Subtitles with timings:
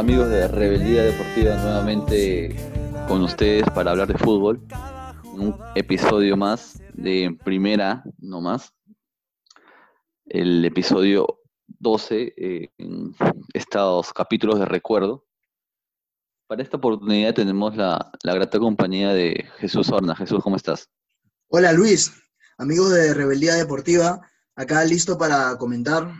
[0.00, 2.56] amigos de Rebeldía Deportiva nuevamente
[3.06, 4.66] con ustedes para hablar de fútbol?
[5.34, 8.72] Un episodio más de primera, no más.
[10.24, 12.70] El episodio 12 eh,
[13.52, 15.26] estos capítulos de recuerdo.
[16.46, 20.16] Para esta oportunidad tenemos la, la grata compañía de Jesús Horna.
[20.16, 20.88] Jesús, ¿cómo estás?
[21.48, 22.10] Hola Luis,
[22.56, 26.10] amigos de Rebeldía Deportiva, acá listo para comentar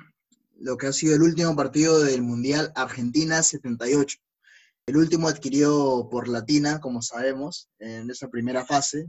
[0.61, 4.19] lo que ha sido el último partido del Mundial Argentina 78.
[4.87, 9.07] El último adquirió por Latina, como sabemos, en esa primera fase,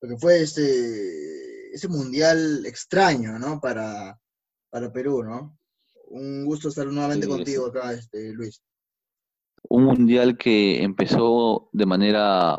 [0.00, 3.60] lo que fue este, ese Mundial extraño, ¿no?
[3.60, 4.18] Para,
[4.70, 5.58] para Perú, ¿no?
[6.08, 8.62] Un gusto estar nuevamente Sí, contigo acá, este, Luis.
[9.68, 12.56] Un mundial que empezó de manera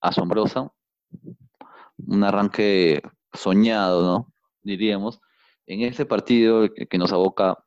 [0.00, 0.72] asombrosa,
[1.98, 3.00] un arranque
[3.32, 4.32] soñado, ¿no?
[4.62, 5.20] Diríamos.
[5.66, 7.64] En ese partido que que nos aboca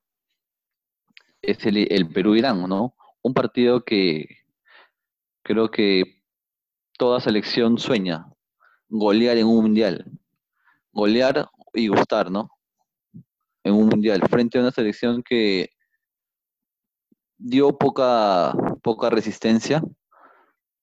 [1.41, 2.95] es el, el Perú-Irán, ¿no?
[3.21, 4.27] Un partido que
[5.43, 6.21] creo que
[6.97, 8.25] toda selección sueña,
[8.89, 10.05] golear en un mundial,
[10.91, 12.49] golear y gustar, ¿no?
[13.63, 15.69] En un mundial, frente a una selección que
[17.37, 19.81] dio poca, poca resistencia,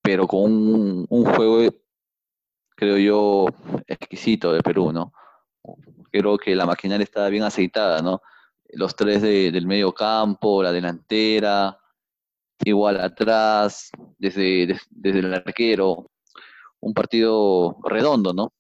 [0.03, 1.75] pero con un, un juego,
[2.77, 3.47] creo yo,
[3.87, 5.13] exquisito de Perú, ¿no?
[6.17, 8.23] Creo que la maquinaria estaba bien aceitada, ¿no?
[8.69, 11.77] Los tres de- del medio campo, la delantera,
[12.65, 16.11] igual atrás, desde, des- desde el arquero,
[16.79, 18.53] un partido redondo, ¿no?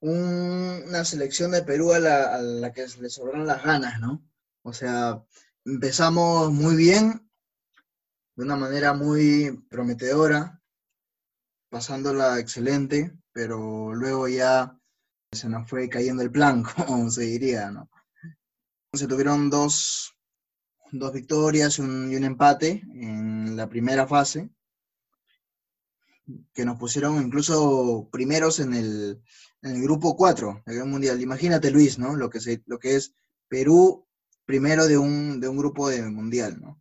[0.00, 4.22] Un- una selección de Perú a la, a la que le sobraron las ganas, ¿no?
[4.62, 5.24] O sea,
[5.64, 7.26] empezamos muy bien,
[8.36, 10.60] de una manera muy prometedora,
[11.70, 14.75] pasándola excelente, pero luego ya
[15.36, 17.88] se nos fue cayendo el plan, como se diría, ¿no?
[18.92, 20.16] Se tuvieron dos,
[20.90, 24.50] dos victorias y un, y un empate en la primera fase,
[26.52, 29.22] que nos pusieron incluso primeros en el,
[29.62, 31.20] en el grupo 4 del Mundial.
[31.20, 32.16] Imagínate, Luis, ¿no?
[32.16, 33.14] Lo que, se, lo que es
[33.48, 34.06] Perú
[34.44, 36.80] primero de un, de un grupo de Mundial, ¿no?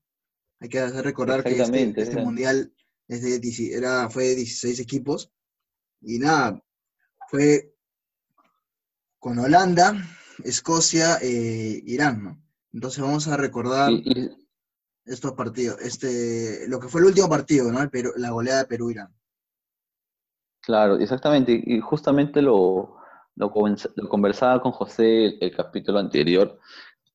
[0.60, 2.22] Hay que hacer recordar que este, este.
[2.22, 2.74] Mundial
[3.08, 5.32] es de 10 era, fue de 16 equipos
[6.02, 6.64] y nada,
[7.30, 7.75] fue
[9.26, 9.92] con Holanda,
[10.44, 12.38] Escocia, eh, Irán, ¿no?
[12.72, 14.30] Entonces vamos a recordar Y- y-
[15.04, 17.82] estos partidos, este, lo que fue el último partido, ¿no?
[17.82, 19.12] El Perú- la goleada de Perú-Irán.
[20.62, 21.60] Claro, exactamente.
[21.66, 22.98] Y justamente lo,
[23.36, 26.60] lo, conversa- lo conversaba con José el, el capítulo anterior.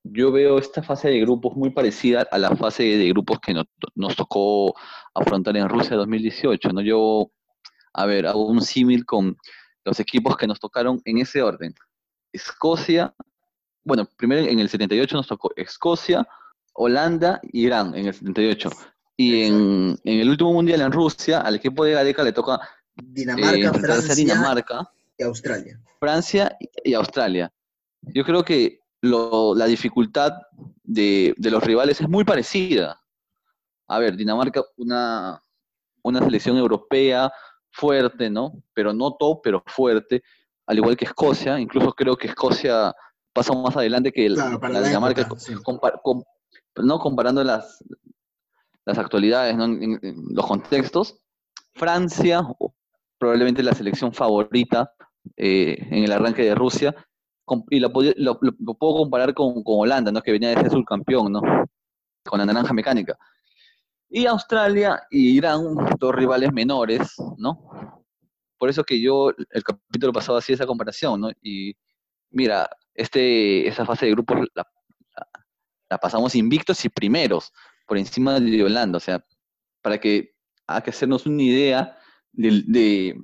[0.02, 3.66] Yo veo esta fase de grupos muy parecida a la fase de grupos que nos,
[3.94, 4.74] nos tocó
[5.14, 6.80] afrontar en Rusia 2018, ¿no?
[6.80, 7.30] Yo,
[7.92, 9.36] a ver, hago un símil con
[9.84, 11.72] los equipos que nos tocaron en ese orden.
[12.32, 13.14] Escocia,
[13.84, 16.26] bueno, primero en el 78 nos tocó Escocia,
[16.74, 18.70] Holanda y Irán en el 78.
[19.16, 23.02] Y en, en el último mundial en Rusia, al equipo de Gareca le toca eh,
[23.02, 25.80] Dinamarca, Francia Dinamarca, y Australia.
[25.98, 27.52] Francia y Australia.
[28.02, 30.32] Yo creo que lo- la dificultad
[30.82, 32.98] de, de los rivales es muy parecida.
[33.88, 35.42] A ver, Dinamarca, una,
[36.02, 37.30] una selección europea
[37.72, 38.62] fuerte, ¿no?
[38.72, 40.22] Pero no top, pero fuerte,
[40.70, 41.58] al igual que Escocia.
[41.58, 42.94] Incluso creo que Escocia
[43.32, 45.54] pasa más adelante que el- Claro, para la la Dinamarca, época, sí.
[45.64, 46.22] compa- com-
[46.82, 47.82] no comparando las,
[48.84, 49.64] las actualidades, ¿no?
[49.64, 51.18] En- en- en los contextos.
[51.74, 52.42] Francia,
[53.18, 54.92] probablemente la selección favorita
[55.36, 56.94] eh, en el arranque de Rusia,
[57.70, 60.22] y lo- lo puedo comparar con, con Holanda, ¿no?
[60.22, 61.40] que venía de ser subcampeón, ¿no?
[62.24, 63.18] con la naranja mecánica.
[64.08, 65.62] Y Australia y Irán,
[65.98, 67.99] dos rivales menores, ¿no?
[68.60, 71.30] Por eso que yo el capítulo pasado hacía esa comparación, ¿no?
[71.42, 71.76] Y
[72.30, 74.66] mira, este, esa fase de grupos la,
[75.90, 77.52] la- pasamos invictos y primeros,
[77.86, 79.24] por encima de Holanda, o sea,
[79.82, 80.34] para que
[80.66, 81.98] haga que hacernos una idea
[82.32, 83.16] de, de,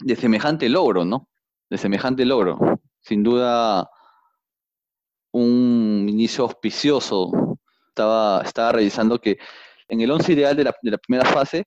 [0.00, 1.28] de semejante logro, ¿no?
[1.70, 2.58] De semejante logro.
[3.00, 3.90] Sin duda,
[5.32, 7.30] un inicio auspicioso.
[7.88, 9.38] Estaba, estaba revisando que
[9.88, 11.66] en el once ideal de la, de la primera fase,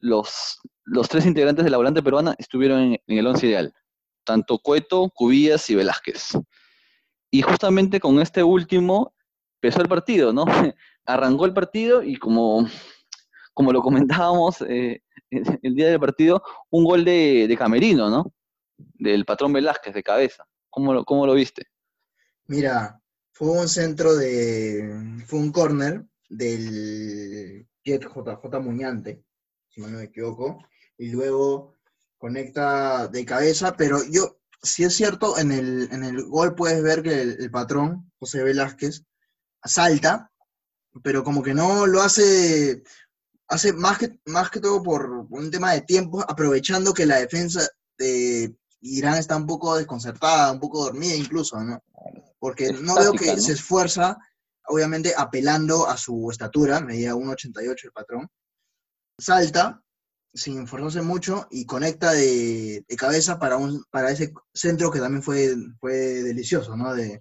[0.00, 3.72] los, los tres integrantes de la volante peruana estuvieron en, el once ideal.
[4.24, 6.32] Tanto Cueto, Cubillas y Velázquez.
[7.30, 9.14] Y justamente con este último
[9.60, 10.44] empezó el partido, ¿no?
[11.06, 12.66] Arrancó el partido y como,
[13.54, 18.32] como lo comentábamos eh, el día del partido, un gol de, Camerino, ¿no?
[18.76, 20.46] Del patrón Velázquez de cabeza.
[20.70, 21.66] ¿Cómo lo, cómo lo viste?
[22.46, 23.00] Mira,
[23.32, 25.22] fue un centro de.
[25.26, 29.24] Fue un córner del JJ Muñante,
[29.68, 30.58] si no me equivoco,
[30.98, 31.74] y luego
[32.18, 37.02] conecta de cabeza, pero yo, si es cierto, en el, en el gol puedes ver
[37.02, 39.04] que el, patrón, José Velázquez,
[39.64, 40.30] salta,
[41.02, 42.82] pero como que no lo hace,
[43.46, 47.66] hace más que, más que todo por un tema de tiempo, aprovechando que la defensa
[47.96, 51.82] de Irán está un poco desconcertada, un poco dormida incluso, ¿no?
[52.40, 54.16] Porque no veo que se esfuerza,
[54.66, 58.28] obviamente apelando a su estatura, medía 1,88 el patrón,
[59.18, 59.82] salta
[60.32, 65.54] sin esforzarse mucho y conecta de, cabeza para, un, para ese centro que también fue,
[65.80, 66.94] fue delicioso, ¿no?
[66.94, 67.20] De,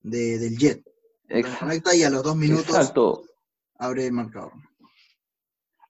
[0.00, 0.82] del jet.
[1.58, 2.92] Conecta y a los dos minutos
[3.78, 4.52] abre el marcador.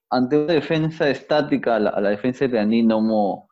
[0.09, 3.47] Ante una defensa estática, la, la defensa de no,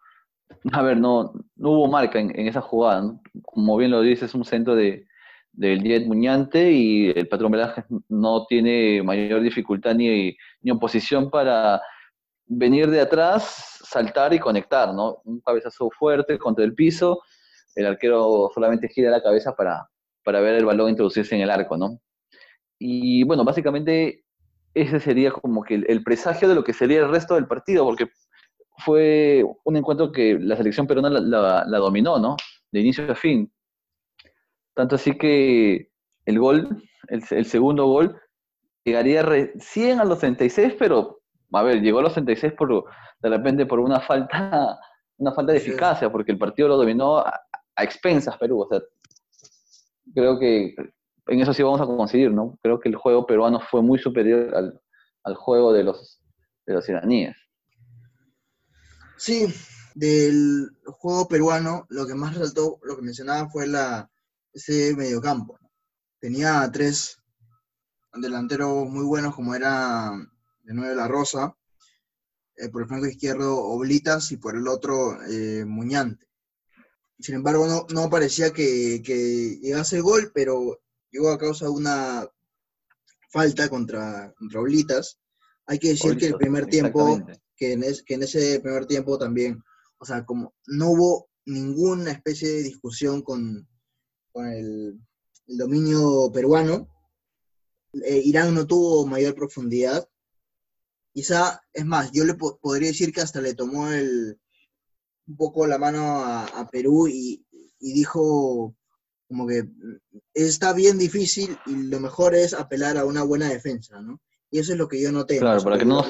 [0.72, 3.20] a ver, no, no hubo marca en, esa jugada.
[3.42, 5.08] Como bien lo dices, es un centro de,
[5.52, 11.82] del Jet Muñante y el patrón Velázquez no tiene mayor dificultad ni, ni oposición para
[12.46, 15.22] venir de atrás, saltar y conectar, ¿no?
[15.26, 17.22] Un cabezazo fuerte contra el piso,
[17.76, 19.88] el arquero solamente gira la cabeza para,
[20.24, 22.00] para ver el balón introducirse en el arco, ¿no?
[22.80, 24.24] Y bueno, básicamente
[24.74, 28.10] ese sería como que el, presagio de lo que sería el resto del partido, porque
[28.78, 32.36] fue un encuentro que la selección peruana la, dominó, ¿no?
[32.72, 33.52] De inicio a fin.
[34.74, 35.92] Tanto así que
[36.26, 38.20] el gol, el, el segundo gol,
[38.84, 41.21] llegaría recién a los 36, pero
[41.60, 42.86] a ver, llegó a los 66 por,
[43.22, 44.80] de repente por una falta,
[45.18, 47.42] una falta de eficacia, porque el partido lo dominó a,
[47.78, 48.62] expensas Perú.
[48.62, 48.82] O sea,
[50.14, 50.76] creo que
[51.28, 52.58] en eso sí vamos a conseguir, ¿no?
[52.62, 54.54] Creo que el juego peruano fue muy superior
[55.24, 56.22] al, juego de los,
[56.66, 57.36] de los iraníes.
[59.18, 59.54] Sí,
[59.94, 64.10] del juego peruano, lo que más resaltó, lo que mencionaba fue la,
[64.54, 65.60] ese mediocampo.
[66.20, 67.22] Tenía tres
[68.14, 70.12] delanteros muy buenos, como era
[70.74, 71.56] de La Rosa,
[72.56, 76.28] eh, por el flanco izquierdo Oblitas y por el otro eh, Muñante.
[77.20, 80.82] Sin embargo, no, no parecía que, que, llegase el gol, pero
[81.12, 82.28] llegó a causa de una
[83.30, 85.20] falta contra, contra Oblitas.
[85.68, 87.24] Hay que decir que el primer tiempo,
[87.56, 89.64] que en, que en ese primer tiempo también,
[90.00, 93.68] o sea, como no hubo ninguna especie de discusión con,
[94.32, 95.00] con el,
[95.46, 96.88] dominio peruano,
[97.94, 100.08] eh, Irán no tuvo mayor profundidad,
[101.14, 104.40] Quizá, es más, yo le podría decir que hasta le tomó el,
[105.28, 107.46] un poco la mano a, Perú y,
[107.80, 108.76] dijo
[109.28, 109.66] como que
[110.34, 114.22] está bien difícil y lo mejor es apelar a una buena defensa, ¿no?
[114.50, 115.40] Y eso es lo que yo noté.
[115.40, 116.04] Claro, para que, no,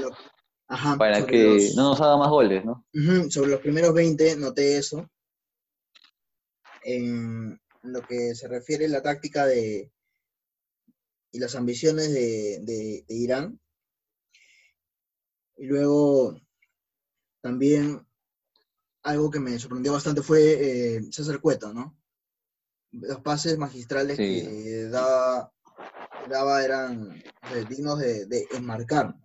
[0.97, 2.83] para que no nos haga más goles, ¿no?
[3.29, 5.09] sobre los primeros 20 noté eso.
[6.83, 9.91] En lo que se refiere a la táctica de
[11.31, 13.59] y las ambiciones de Irán,
[15.57, 16.39] y luego
[17.41, 18.05] también
[19.03, 21.97] algo que me sorprendió bastante fue eh, César Cueto, ¿no?
[22.91, 25.51] Los pases magistrales que daba,
[26.29, 27.23] daba eran
[27.69, 29.15] dignos de, enmarcar.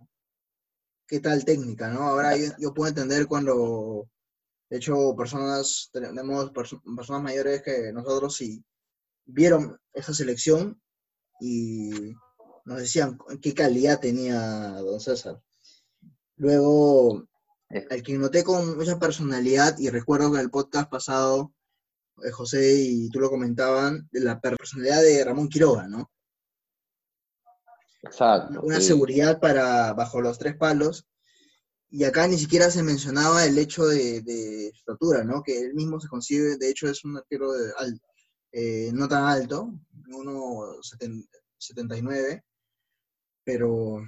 [1.05, 2.03] ¿Qué tal técnica, no?
[2.03, 4.09] Ahora yo, puedo entender cuando,
[4.69, 8.63] de hecho, personas, tenemos personas mayores que nosotros sí
[9.25, 10.81] vieron esa selección
[11.39, 12.13] y
[12.65, 14.39] nos decían qué calidad tenía
[14.79, 15.41] don César.
[16.37, 17.27] Luego,
[17.69, 21.53] al que noté con mucha personalidad, y recuerdo que en el podcast pasado,
[22.23, 26.11] eh, José y tú lo comentaban, de la personalidad de Ramón Quiroga, ¿no?
[28.03, 28.61] Exacto.
[28.61, 31.07] Una seguridad para bajo los tres palos.
[31.89, 35.41] Y acá ni siquiera se mencionaba el hecho de, de estatura, ¿no?
[35.41, 37.71] Que él mismo se concibe, de hecho es un arquero de,
[38.51, 39.73] eh, no tan alto,
[40.09, 42.43] 1,79,
[43.43, 44.03] pero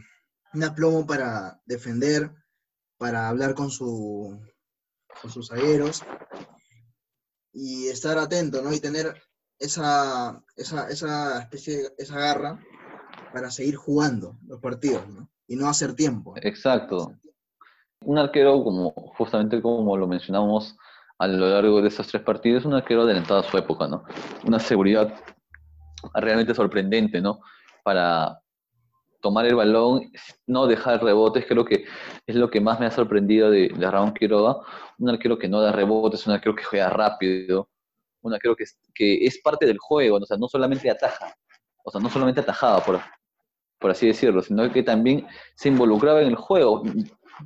[0.54, 2.32] un aplomo para defender,
[2.98, 4.40] para hablar con, su,
[5.28, 6.04] sus zagueros
[7.54, 8.74] y estar atento, ¿no?
[8.74, 9.16] Y tener
[9.60, 12.60] esa, esa, esa especie, esa garra
[13.34, 15.30] para seguir jugando los partidos, ¿no?
[15.48, 16.34] Y no hacer tiempo.
[16.42, 17.14] Exacto.
[18.06, 20.78] Un arquero, como justamente como lo mencionamos
[21.18, 24.04] a lo largo de esos tres partidos, un arquero adelantado a su época, ¿no?
[24.46, 25.14] Una seguridad
[26.14, 27.42] realmente sorprendente, ¿no?
[27.84, 28.40] Para,
[29.22, 30.12] tomar el balón,
[30.48, 31.86] no dejar rebotes, creo que
[32.26, 34.58] es lo que más me ha sorprendido de, de Quiroga.
[34.98, 37.70] Un arquero que no da rebotes, un arquero que juega rápido,
[38.22, 41.34] un arquero que, que es parte del juego, o sea, no solamente ataja,
[41.84, 43.00] o sea, no solamente atajaba, por,
[43.80, 46.84] por así decirlo, sino que también se involucraba en el juego,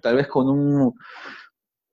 [0.01, 0.93] tal vez con un,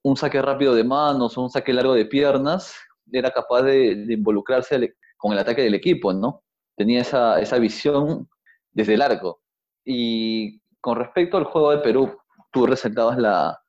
[0.03, 2.75] un saque rápido de manos o un saque largo de piernas,
[3.13, 6.43] era capaz de, involucrarse con el ataque del equipo, ¿no?
[6.77, 8.29] Tenía esa, esa visión
[8.73, 9.43] desde el arco.
[9.85, 12.19] Y con respecto al juego de Perú,
[12.53, 13.61] tú resaltabas la,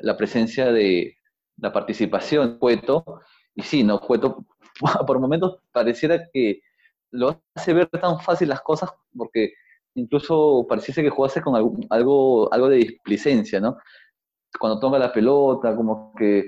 [0.00, 1.16] la presencia de
[1.56, 3.04] la participación de Cueto,
[3.54, 4.00] y sí, ¿no?
[4.00, 4.44] Cueto
[5.06, 6.60] por momentos pareciera que
[7.10, 9.54] lo hace ver tan fácil las cosas porque
[9.94, 11.56] incluso pareciese que jugase con
[11.90, 13.78] algo, algo de displicencia, ¿no?
[14.58, 16.46] Cuando toma la pelota, como que,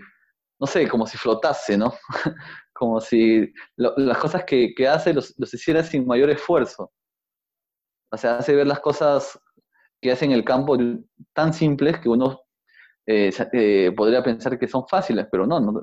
[0.59, 1.95] no sé, como si flotase, ¿no?
[2.73, 6.92] como si las cosas que, hace los, los, hiciera sin mayor esfuerzo.
[8.12, 9.38] O sea, hace ver las cosas
[10.00, 10.76] que hace en el campo
[11.35, 12.40] tan simples que uno
[13.07, 15.81] eh, eh, podría pensar que son fáciles, pero no, no,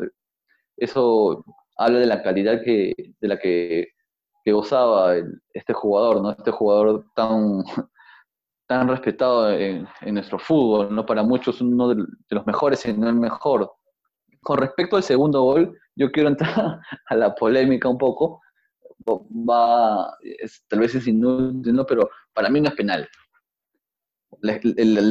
[0.77, 1.43] eso
[1.75, 3.87] habla de la calidad que, de la que,
[4.45, 5.13] gozaba
[5.53, 6.31] este jugador, ¿no?
[6.31, 7.63] Este jugador tan,
[8.65, 11.05] tan respetado en, nuestro fútbol, ¿no?
[11.05, 13.73] Para muchos uno de, los mejores, y no el mejor.
[14.41, 18.39] Con respecto al segundo gol, yo quiero entrar a la polémica un poco.
[19.05, 20.17] Va,
[20.67, 23.07] tal vez es inútil, pero para mí no es penal.
[24.41, 24.53] La,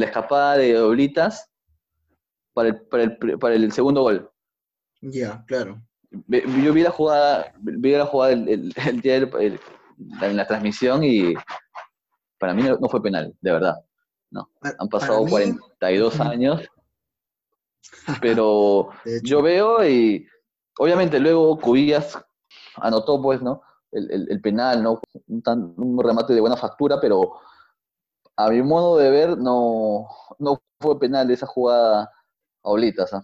[0.05, 1.49] escapada de Oblitas
[2.53, 4.29] para el, para el, para el segundo gol.
[5.01, 5.81] Ya, claro.
[6.11, 11.33] Yo vi la jugada, vi la jugada el, día en la transmisión y
[12.39, 13.75] para mí no, fue penal, de verdad.
[14.29, 14.49] No.
[14.61, 16.61] Han pasado 42 años,
[18.21, 18.89] pero
[19.23, 20.27] yo veo y
[20.77, 22.17] obviamente luego Cubillas
[22.75, 23.61] anotó pues, ¿no?
[23.91, 25.01] El, penal, ¿no?
[25.27, 27.39] Un, un, remate de buena factura, pero
[28.35, 30.07] a mi modo de ver no,
[30.39, 32.03] no fue penal esa jugada
[32.63, 33.13] a Olitas.
[33.13, 33.23] ¿ah?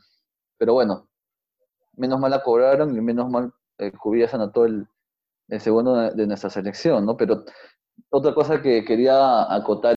[0.58, 1.08] Pero bueno,
[1.96, 4.88] menos mal la cobraron y menos mal eh, Cubillas anotó el,
[5.50, 7.18] el segundo de, nuestra selección, ¿no?
[7.18, 7.44] Pero
[8.10, 9.96] otra cosa que quería acotar,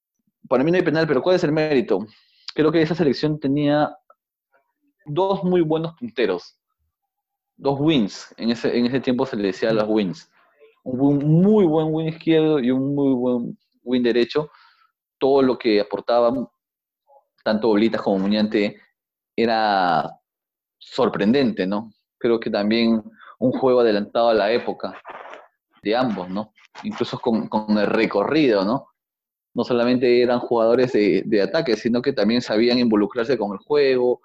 [0.49, 2.07] para mí no hay penal, pero ¿cuál es el mérito?
[2.55, 3.97] Creo que esa selección tenía
[5.05, 6.59] dos muy buenos punteros,
[7.57, 10.31] dos wins, en ese, en ese tiempo se le decía las wins,
[10.87, 14.51] un muy buen win izquierdo y un muy buen win derecho,
[15.19, 16.47] todo lo que aportaban,
[17.43, 18.81] tanto Bolitas como Muñante,
[19.35, 20.11] era
[20.79, 21.93] sorprendente, ¿no?
[22.19, 23.03] Creo que también
[23.39, 25.01] un juego adelantado a la época
[25.83, 26.53] de ambos, ¿no?
[26.85, 28.87] Incluso con, el recorrido, ¿no?
[29.55, 34.21] No solamente eran jugadores de, ataque, sino que también sabían involucrarse con el juego,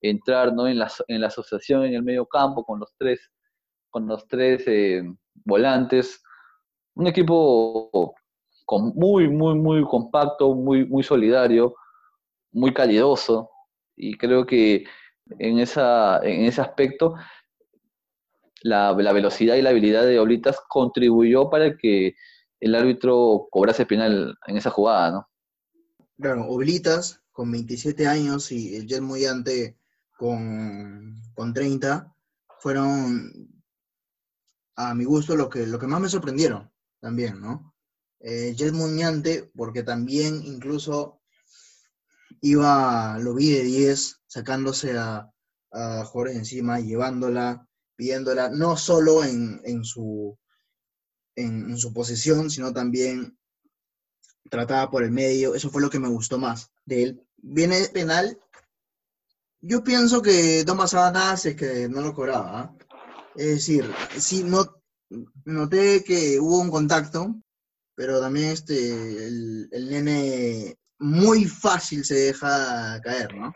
[0.00, 0.68] entrar ¿no?
[0.68, 3.30] en, la, en la asociación en el medio campo con los tres,
[3.90, 5.02] con los tres eh,
[5.44, 6.22] volantes.
[6.94, 8.14] Un equipo
[8.94, 11.74] muy, muy, muy compacto, muy, muy solidario,
[12.52, 13.50] muy calidoso.
[13.96, 14.84] Y creo que
[15.38, 17.14] en, esa, en ese aspecto,
[18.62, 22.14] la, velocidad y la habilidad de Oblitas contribuyó para que
[22.60, 25.28] el árbitro cobrase penal en esa jugada, ¿no?
[26.18, 29.02] Claro, Oblitas con 27 años y el Jet
[30.16, 32.14] con, con 30
[32.58, 33.55] fueron,
[34.76, 37.74] a mi gusto, lo que, lo que más me sorprendieron también, ¿no?
[38.20, 41.20] Eh, Jet Muñante, porque también incluso
[42.40, 45.30] iba, lo vi de 10, sacándose a,
[45.72, 47.66] a encima, llevándola,
[47.96, 50.38] pidiéndola, no solo en, en su,
[51.34, 53.38] en, su posición, sino también
[54.50, 55.54] tratada por el medio.
[55.54, 57.22] Eso fue lo que me gustó más de él.
[57.36, 58.38] Viene penal.
[59.60, 62.60] Yo pienso que no pasaba nada si es que no lo cobraba.
[62.60, 62.76] ¿ah?
[63.38, 64.64] Es decir, sí, no,
[65.44, 67.34] noté que hubo un contacto,
[67.94, 73.52] pero también este, el, el nene muy fácil se deja caer, ¿no?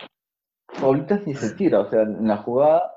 [0.78, 2.92] Ahorita ni se tira, o sea, en la jugada,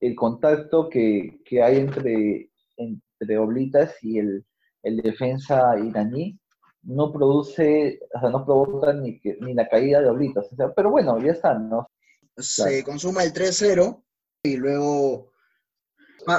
[0.00, 4.44] el contacto que, hay entre, entre Oblitas y el,
[4.82, 6.38] defensa iraní
[6.82, 10.46] no produce, o sea, no provoca ni, ni la caída de Oblitas.
[10.50, 11.90] O sea, pero bueno, ya está, ¿no?
[12.36, 14.02] Se consuma el 3-0
[14.44, 15.32] y luego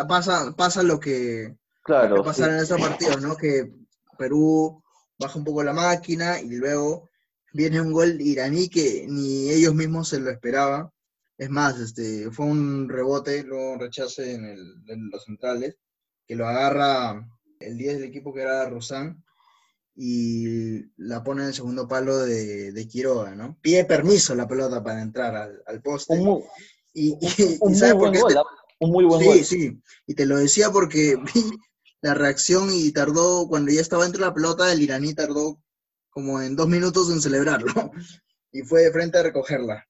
[0.08, 3.36] pasa, pasa lo que, claro, pasa en ese partido, ¿no?
[3.36, 3.72] Que
[4.18, 4.84] Perú
[5.18, 7.10] baja un poco la máquina y luego
[7.54, 10.90] viene un gol iraní que ni ellos mismos se lo esperaban.
[11.38, 15.78] Es más, este, fue un rebote, luego un rechace en, los centrales,
[16.28, 17.26] que lo agarra
[17.60, 19.24] el 10 del equipo que era Rosan
[19.96, 23.58] y la pone en el segundo palo de, de Quiroga, ¿no?
[23.62, 26.14] Pide permiso la pelota para entrar al, poste.
[26.14, 26.44] Un muy,
[26.94, 27.16] y,
[27.62, 28.44] muy buen gol, ¿ah?
[28.80, 31.44] Un muy buen sí, Sí, sí, y te lo decía porque vi
[32.02, 35.62] la reacción y tardó, cuando ya estaba entre la pelota, el iraní tardó
[36.10, 37.72] como en dos minutos en celebrarlo.
[38.52, 39.86] y fue de frente a recogerla.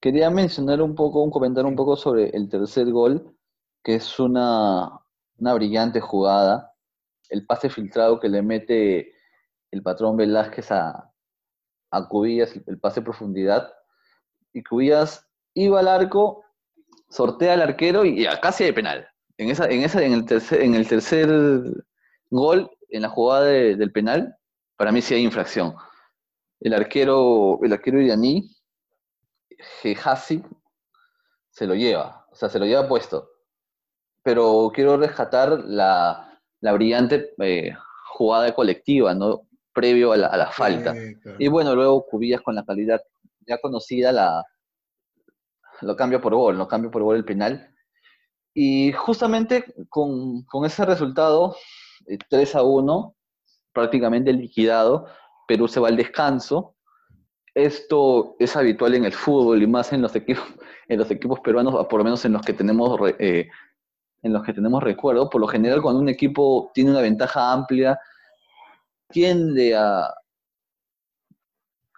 [0.00, 3.36] Quería mencionar un poco, un comentario un poco sobre el tercer gol,
[3.82, 5.00] que es una,
[5.38, 6.74] una brillante jugada.
[7.28, 9.12] El pase filtrado que le mete
[9.70, 11.12] el patrón Velázquez a,
[11.90, 13.72] a Cubillas, el pase profundidad.
[14.52, 16.44] Y Cubillas iba al arco,
[17.12, 19.06] sortea al arquero y, casi de penal.
[19.36, 21.28] En, esa, en, esa, en, el tercer, en el tercer
[22.30, 24.34] gol, en la jugada del penal,
[24.76, 25.74] para mí sí hay infracción.
[26.60, 28.50] el arquero, el arquero iraní,
[29.82, 30.42] Gehazi,
[31.50, 33.28] se lo lleva, o sea, se lo lleva puesto.
[34.22, 37.74] Pero quiero rescatar la, brillante eh,
[38.06, 39.48] jugada colectiva, ¿no?
[39.74, 40.94] Previo a la, falta.
[41.38, 43.02] Y bueno, luego Cubillas con la calidad
[43.46, 44.44] ya conocida la,
[45.82, 47.72] lo cambia por gol, lo cambia por gol el penal.
[48.54, 51.56] Y justamente con, ese resultado,
[52.28, 53.16] 3 eh, a 1,
[53.72, 55.06] prácticamente liquidado,
[55.48, 56.76] Perú se va al descanso.
[57.54, 60.44] Esto es habitual en el fútbol y más en los equipos,
[60.88, 63.48] en los equipos peruanos, por lo menos en los que tenemos eh,
[64.22, 65.28] en los que tenemos recuerdo.
[65.28, 67.98] Por lo general, cuando un equipo tiene una ventaja amplia,
[69.08, 70.14] tiende a,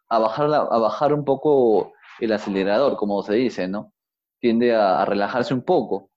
[0.09, 3.92] a, bajar, a bajar un poco el acelerador, como se dice, ¿no?
[4.40, 6.11] Tiende a, relajarse un poco.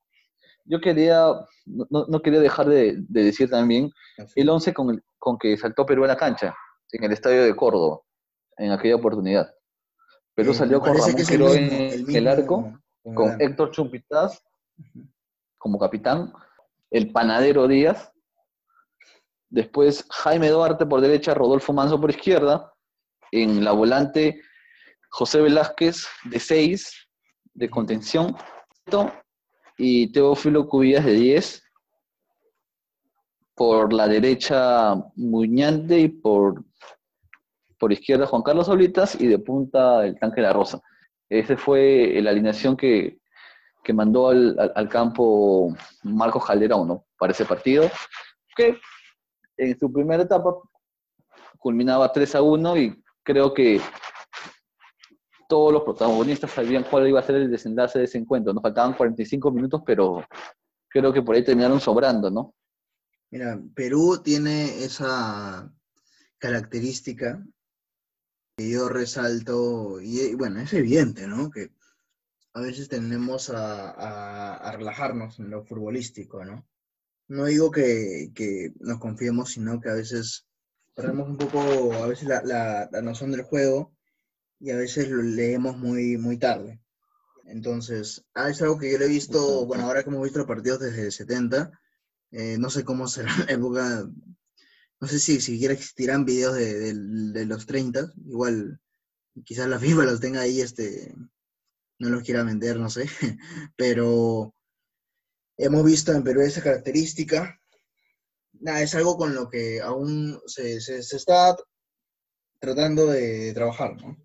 [0.65, 1.27] Yo quería,
[1.65, 3.89] no, quería dejar de, decir también
[4.35, 6.55] el 11 con, con que saltó Perú en la cancha,
[6.91, 8.01] en el estadio de Córdoba,
[8.57, 9.49] en aquella oportunidad.
[10.35, 12.79] Perú salió con Ramón en el, arco,
[13.15, 14.43] con Héctor Chumpitaz
[15.57, 16.31] como capitán,
[16.91, 18.11] el panadero Díaz,
[19.49, 22.71] después Jaime Duarte por derecha, Rodolfo Manso por izquierda,
[23.31, 24.41] en la volante
[25.09, 27.07] José Velázquez de 6
[27.53, 28.35] de contención
[29.77, 31.63] y Teófilo Cubillas de 10
[33.55, 36.63] por la derecha Muñante y por,
[37.79, 40.79] por izquierda Juan Carlos Solitas y de punta el tanque de la Rosa.
[41.29, 43.19] Esa fue la alineación que,
[43.93, 45.73] mandó al, campo
[46.03, 47.05] Marcos Calderón ¿no?
[47.17, 47.89] para ese partido,
[48.55, 48.77] que
[49.55, 50.53] en su primera etapa
[51.57, 53.81] culminaba 3 a 1 y creo que
[55.47, 58.53] todos los protagonistas sabían cuál iba a ser el desenlace de ese encuentro.
[58.53, 60.23] Nos faltaban 45 minutos, pero
[60.89, 62.53] creo que por ahí terminaron sobrando, ¿no?
[63.31, 65.71] Mira, Perú tiene esa
[66.38, 67.43] característica
[68.55, 71.49] que yo resalto, y bueno, es evidente, ¿no?
[71.49, 71.71] Que
[72.53, 76.67] a veces tendemos a, relajarnos en lo futbolístico, ¿no?
[77.27, 80.47] No digo que, nos confiemos, sino que a veces
[80.95, 83.96] perdemos un poco, a veces la, la noción del juego
[84.60, 86.80] y a veces lo leemos muy, muy tarde.
[87.46, 90.48] Entonces, ah, es algo que yo le he visto, bueno, ahora que hemos visto los
[90.48, 91.72] partidos desde el 70,
[92.32, 94.10] eh, no sé cómo será la época,
[95.00, 98.82] no sé si siquiera existirán videos de, de, los 30, igual
[99.46, 101.13] quizás la FIFA los tenga ahí, este,
[102.00, 103.06] no los quiera vender, no sé,
[103.78, 104.54] pero
[105.58, 107.60] hemos visto en Perú esa característica.
[108.60, 111.56] Nada, es algo con lo que aún se, se, se está
[112.60, 114.17] tratando de trabajar, ¿no?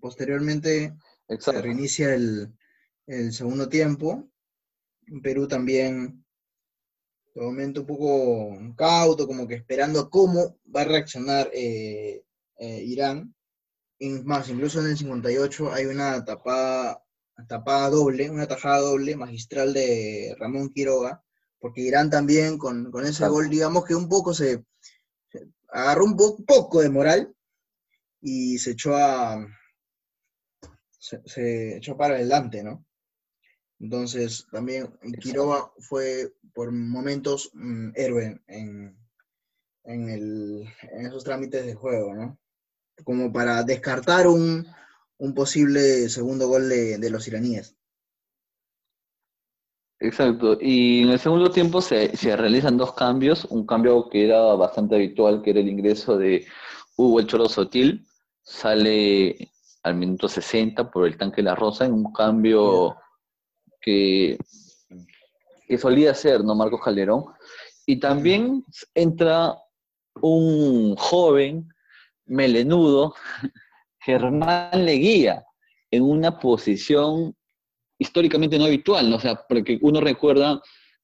[0.00, 0.94] Posteriormente
[1.38, 2.52] se reinicia el,
[3.32, 4.28] segundo tiempo.
[5.22, 6.24] Perú también,
[7.34, 12.24] de momento un poco cauto, como que esperando cómo va a reaccionar eh,
[12.58, 13.34] eh, Irán.
[14.24, 17.02] más, incluso en el 58 hay una tapada,
[17.48, 21.22] tapada doble, una tajada doble magistral de Ramón Quiroga,
[21.58, 24.64] porque Irán también con, ese gol, digamos que un poco se,
[25.68, 27.34] agarró un poco de moral
[28.20, 29.46] y se echó a,
[31.24, 32.84] se, echó para adelante, ¿no?
[33.80, 34.88] Entonces, también
[35.20, 38.96] Quiroga fue por momentos mm, héroe en,
[39.84, 42.38] esos trámites de juego, ¿no?
[43.04, 44.66] Como para descartar un,
[45.34, 47.76] posible segundo gol de, los iraníes.
[50.00, 54.40] Exacto, y en el segundo tiempo se, se, realizan dos cambios, un cambio que era
[54.54, 56.46] bastante habitual, que era el ingreso de
[56.96, 58.06] Hugo El Choro Sotil,
[58.42, 59.53] sale
[59.84, 62.96] al minuto 60 por el tanque La Rosa en un cambio
[63.80, 64.38] que,
[65.68, 66.54] que solía hacer, ¿no?
[66.54, 67.26] Marcos Calderón.
[67.86, 69.56] Y también entra
[70.22, 71.68] un joven
[72.24, 73.14] melenudo,
[74.00, 75.44] Germán Leguía,
[75.90, 77.36] en una posición
[77.98, 79.16] históricamente no habitual, ¿no?
[79.16, 80.60] o sea, porque uno recuerda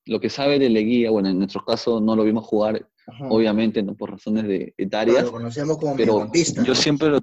[0.06, 2.88] lo que sabe de Leguía, bueno, en nuestro caso no lo vimos jugar,
[3.28, 5.24] obviamente, no por razones de etarias.
[5.24, 6.30] lo conocíamos como pero
[6.64, 7.20] yo siempre lo,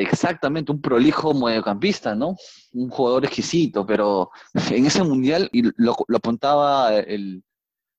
[0.00, 2.36] Exactamente, un prolijo mediocampista, ¿no?
[2.72, 4.30] Un jugador exquisito, pero
[4.70, 7.42] en ese mundial, y lo, apuntaba el,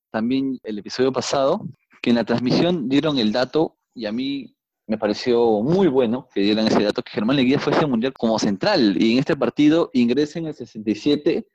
[0.09, 1.67] también el episodio pasado,
[2.01, 4.55] que en la transmisión dieron el dato, y a mí
[4.87, 8.39] me pareció muy bueno que dieran ese dato, que Germán Leguía fue ese mundial como
[8.39, 11.45] central, y en este partido ingresa en el 67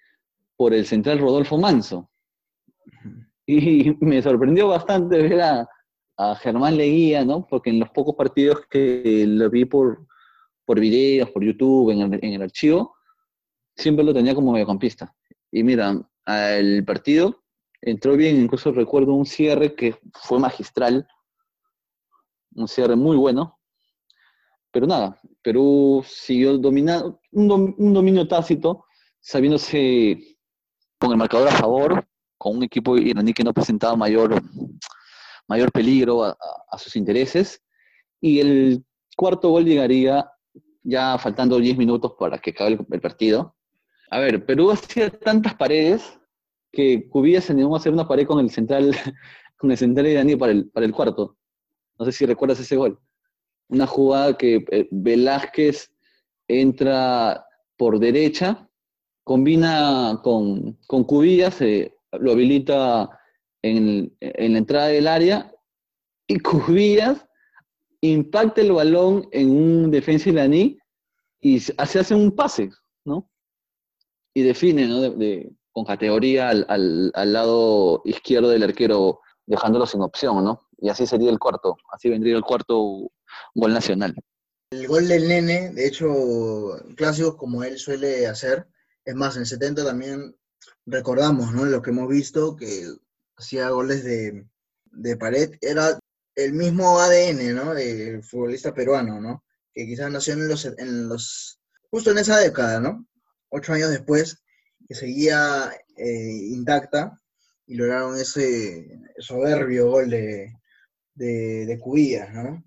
[0.57, 2.11] por el central Rodolfo Manso.
[3.47, 7.47] Y me sorprendió bastante ver a Germán Leguía, ¿no?
[7.47, 10.07] Porque en los pocos partidos que lo vi por,
[10.65, 12.97] por videos, por YouTube, en el, archivo,
[13.77, 15.15] siempre lo tenía como mediocampista.
[15.51, 17.43] Y mira, el partido
[17.81, 21.07] entró bien, incluso recuerdo un cierre que fue magistral,
[22.55, 23.59] un cierre muy bueno,
[24.71, 28.87] pero nada, Perú siguió dominando, un, un dominio tácito,
[29.21, 30.37] sabiéndose
[30.99, 34.43] con el marcador a favor, con un equipo iraní que no presentaba mayor,
[35.49, 36.37] mayor peligro a,
[36.79, 37.63] sus intereses.
[38.21, 38.85] Y el
[39.17, 40.31] cuarto gol llegaría
[40.85, 43.57] ya faltando 10 minutos para que acabe el, partido.
[44.11, 46.21] A ver, Perú hacía tantas paredes
[46.71, 48.95] que Cubillas se animó a hacer una pared con el central,
[49.57, 51.37] con el central iraní para el, para el cuarto.
[51.99, 53.01] No sé si recuerdas ese gol.
[53.69, 55.91] Una jugada que eh, Velázquez
[56.47, 58.69] entra por derecha,
[59.25, 63.19] combina con, con Cubillas, eh, lo habilita
[63.63, 65.53] en, la entrada del área
[66.27, 67.27] y Cubillas
[68.11, 70.79] impacta el balón en un defensa iraní
[71.41, 72.71] y se hace un pase,
[73.05, 73.31] ¿no?
[74.35, 75.15] Y define, ¿no?
[75.73, 80.69] con categoría al, al, lado izquierdo del arquero, dejándolo sin opción, ¿no?
[80.79, 83.11] Y así sería el cuarto, así vendría el cuarto
[83.55, 84.15] gol nacional.
[84.71, 86.09] El gol del nene, de hecho,
[86.97, 88.69] clásicos como él suele hacer,
[89.05, 90.37] es más, en 70 también
[90.87, 91.65] recordamos, ¿no?
[91.65, 92.87] Lo que hemos visto, que
[93.37, 95.99] hacía goles de, pared, era
[96.35, 97.75] el mismo ADN, ¿no?
[97.75, 99.45] Del futbolista peruano, ¿no?
[99.73, 103.07] Que quizás nació en los, en los, justo en esa década, ¿no?
[103.49, 104.43] Ocho años después,
[104.89, 107.21] que seguía eh, intacta
[107.67, 110.53] y lograron ese soberbio gol de,
[111.15, 112.65] de, de Cubillas, ¿no?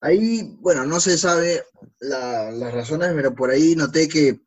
[0.00, 1.62] Ahí, bueno, no se sabe
[2.00, 4.42] las razones, pero por ahí noté que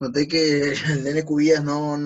[0.00, 1.98] noté que el Nene Cubillas no,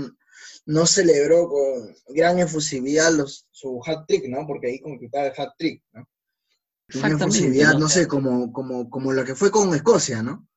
[0.66, 4.46] no celebró con gran efusividad los, su hat trick, ¿no?
[4.46, 6.08] Porque ahí completaba el hat trick, ¿no?
[6.94, 10.48] Una efusividad, no sé, como, como, como la que fue con Escocia, ¿no?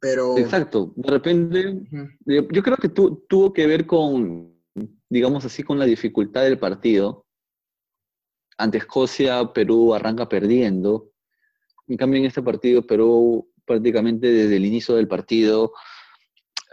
[0.00, 0.36] Pero...
[0.36, 1.82] Exacto, de repente,
[2.26, 4.54] yo creo que tuvo que ver con,
[5.08, 7.26] digamos así, con la dificultad del partido.
[8.58, 11.10] Ante Escocia, Perú arranca perdiendo.
[11.86, 15.72] En cambio, en este partido, Perú prácticamente desde el inicio del partido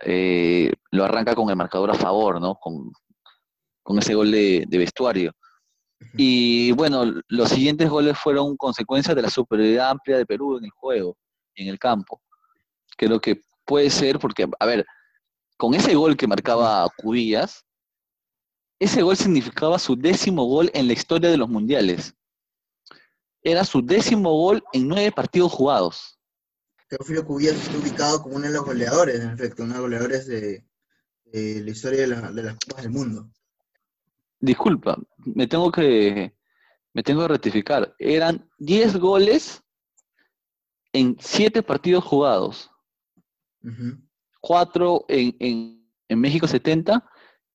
[0.08, 2.56] eh, lo arranca con el marcador a favor, ¿no?
[2.56, 2.92] Con,
[3.98, 5.32] ese gol de, vestuario.
[6.14, 10.72] Y bueno, los siguientes goles fueron consecuencia de la superioridad amplia de Perú en el
[10.72, 11.18] juego,
[11.56, 12.22] en el campo.
[12.98, 14.86] Creo que puede ser porque, a ver,
[15.58, 17.66] con ese gol que marcaba Cubillas,
[18.80, 22.14] ese gol significaba su décimo gol en la historia de los mundiales.
[23.42, 26.15] Era su décimo gol en nueve partidos jugados.
[26.88, 30.28] Teófilo Cubillas está ubicado como uno de los goleadores, en efecto, uno de los goleadores
[30.28, 30.64] de,
[31.34, 33.30] la historia de, las Copas del Mundo.
[34.40, 36.36] Disculpa, me tengo que,
[36.94, 37.96] me tengo que rectificar.
[37.98, 39.64] Eran 10 goles
[40.94, 42.70] en 7 partidos jugados.
[44.42, 47.04] 4 en, México 70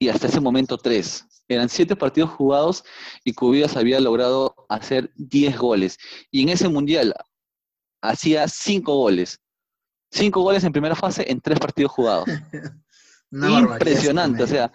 [0.01, 1.27] y hasta ese momento 3.
[1.47, 2.85] Eran 7 partidos jugados
[3.25, 5.99] y Cubillas había logrado hacer 10 goles.
[6.33, 7.15] Y en ese mundial,
[8.03, 9.41] hacía cinco goles.
[10.11, 12.29] Cinco goles en primera fase en tres partidos jugados.
[13.33, 14.73] Impresionante, o sea,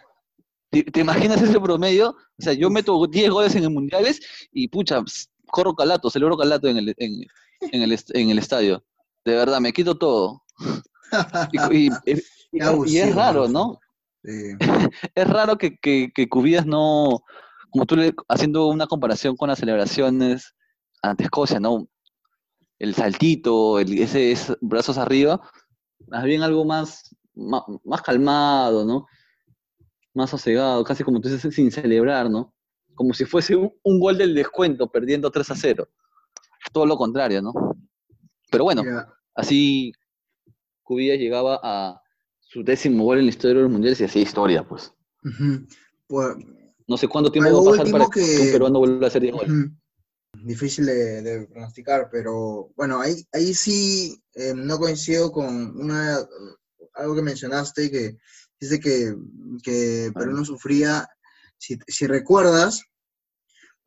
[0.69, 2.11] ¿te, imaginas ese promedio?
[2.11, 5.03] O sea, yo meto 10 goles en el mundiales y pucha,
[5.47, 7.27] corro calato, celebro calato en el, en,
[7.81, 8.83] el, en el estadio.
[9.25, 10.43] De verdad, me quito todo.
[11.51, 11.89] Y,
[12.97, 13.79] es raro, ¿no?
[14.23, 17.21] es raro que, que, que Cubillas no,
[17.69, 20.55] como tú le, haciendo una comparación con las celebraciones
[21.01, 21.87] ante Escocia, ¿no?
[22.79, 25.41] El saltito, el, ese, brazos arriba,
[26.07, 29.05] más bien algo más, más, calmado, ¿no?
[30.13, 32.53] Más sosegado, casi como tú dices, sin celebrar, ¿no?
[32.95, 35.89] Como si fuese un, gol del descuento, perdiendo 3 a 0.
[36.71, 37.53] Todo lo contrario, ¿no?
[38.49, 38.83] Pero bueno,
[39.33, 39.91] así
[40.83, 42.01] Cubillas llegaba a
[42.39, 44.93] su décimo gol en la historia de los mundiales y hacía historia, pues.
[46.07, 46.37] pues
[46.87, 49.33] no sé cuánto tiempo va a pasar para que, un peruano vuelva a hacer 10
[49.33, 49.71] goles
[50.43, 56.17] difícil de, pronosticar, pero bueno, ahí, ahí sí eh, no coincido con una,
[56.93, 58.17] algo que mencionaste, que
[58.59, 59.15] dice que,
[59.63, 61.07] que Perú no sufría,
[61.57, 62.83] si, recuerdas,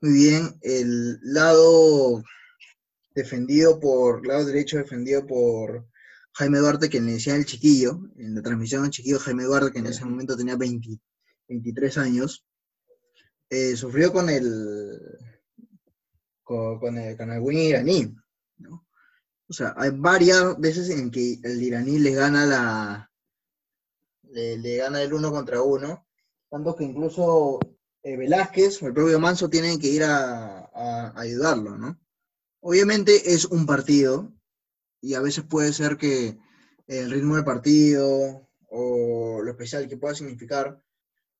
[0.00, 2.22] muy bien, el lado
[3.14, 5.88] defendido por, lado derecho defendido por
[6.34, 9.78] Jaime Duarte, que le decía el chiquillo, en la transmisión el chiquillo Jaime Duarte, que
[9.80, 12.44] en ese momento tenía 23 años,
[13.50, 14.98] eh, sufrió con el,
[16.48, 18.14] con, el, con iraní,
[18.56, 18.86] ¿no?
[19.48, 23.10] O sea, hay varias veces en que el iraní le gana la
[24.22, 26.06] le, gana el uno contra uno,
[26.50, 27.58] tanto que incluso
[28.02, 30.70] eh, Velázquez o el propio Manso tienen que ir a,
[31.16, 31.98] ayudarlo, ¿no?
[32.60, 34.32] Obviamente es un partido
[35.00, 36.38] y a veces puede ser que
[36.86, 40.80] el ritmo del partido o lo especial que pueda significar,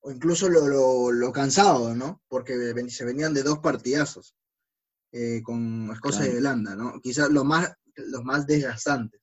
[0.01, 2.23] o incluso lo, lo cansado, ¿no?
[2.29, 2.55] Porque
[2.89, 4.35] se venían de dos partidazos.
[5.13, 7.01] Eh, con Escocia y Holanda, ¿no?
[7.01, 9.21] Quizás los más, los más desgastantes.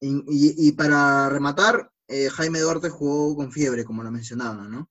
[0.00, 4.90] Y, para rematar, eh, Jaime Duarte jugó con fiebre, como lo mencionaba, ¿no?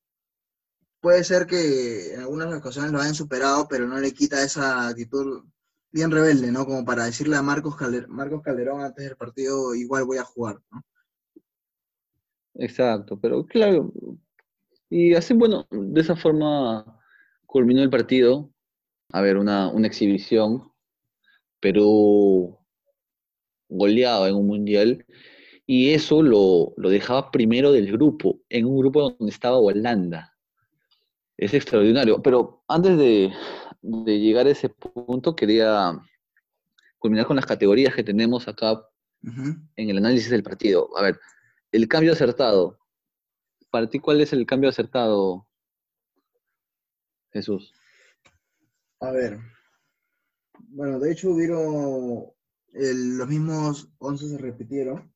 [0.99, 5.43] Puede ser que en algunas ocasiones lo hayan superado, pero no le quita esa actitud
[5.91, 6.65] bien rebelde, ¿no?
[6.65, 7.75] Como para decirle a Marcos,
[8.07, 10.81] Marcos Calderón antes del partido, igual voy a jugar, ¿no?
[12.55, 13.91] Exacto, pero claro,
[14.95, 16.85] y así, bueno, de esa forma
[17.47, 18.52] culminó el partido.
[19.13, 20.71] A ver, una, una exhibición.
[21.59, 22.59] Perú
[23.69, 25.05] goleado en un mundial.
[25.65, 30.35] Y eso lo, lo dejaba primero del grupo, en un grupo donde estaba Holanda.
[31.37, 32.21] Es extraordinario.
[32.21, 33.31] Pero antes de,
[33.81, 35.97] de llegar a ese punto, quería
[36.97, 38.83] culminar con las categorías que tenemos acá
[39.21, 40.89] en el análisis del partido.
[40.97, 41.19] A ver,
[41.71, 42.79] el cambio acertado.
[43.69, 45.47] Para ti, ¿cuál es el cambio acertado,
[47.31, 47.73] Jesús?
[49.03, 49.37] A ver.
[50.69, 52.25] Bueno, de hecho hubieron
[52.71, 55.13] los mismos 11 se repitieron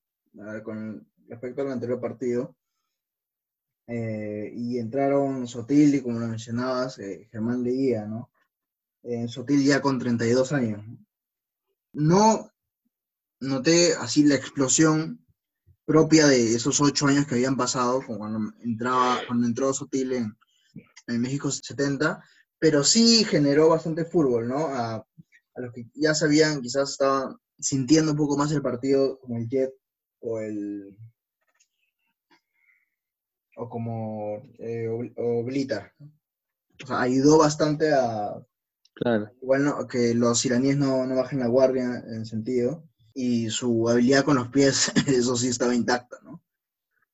[0.63, 2.58] con respecto al anterior partido.
[3.88, 8.30] Eh, y entraron Sotil y como lo mencionabas, eh, Germán Leguía, ¿no?
[9.04, 10.84] en Sotil ya con 32 años.
[11.93, 12.52] No
[13.39, 15.26] noté así la explosión
[15.86, 20.38] propia de esos ocho años que habían pasado, cuando entraba, cuando entró Sotil en,
[21.08, 22.21] en México 70,
[22.60, 24.67] pero sí generó bastante fútbol, ¿no?
[24.67, 29.38] A, a, los que ya sabían, quizás estaban sintiendo un poco más el partido, como
[29.38, 29.74] el Jet
[30.20, 30.98] o el.
[33.56, 35.93] o como eh, Oblita.
[36.84, 38.39] O sea, ayudó bastante a,
[38.98, 39.32] Claro.
[39.41, 42.84] Igual que los iraníes no, no, bajen la guardia en sentido.
[43.13, 46.43] Y su habilidad con los pies, eso sí estaba intacta, ¿no?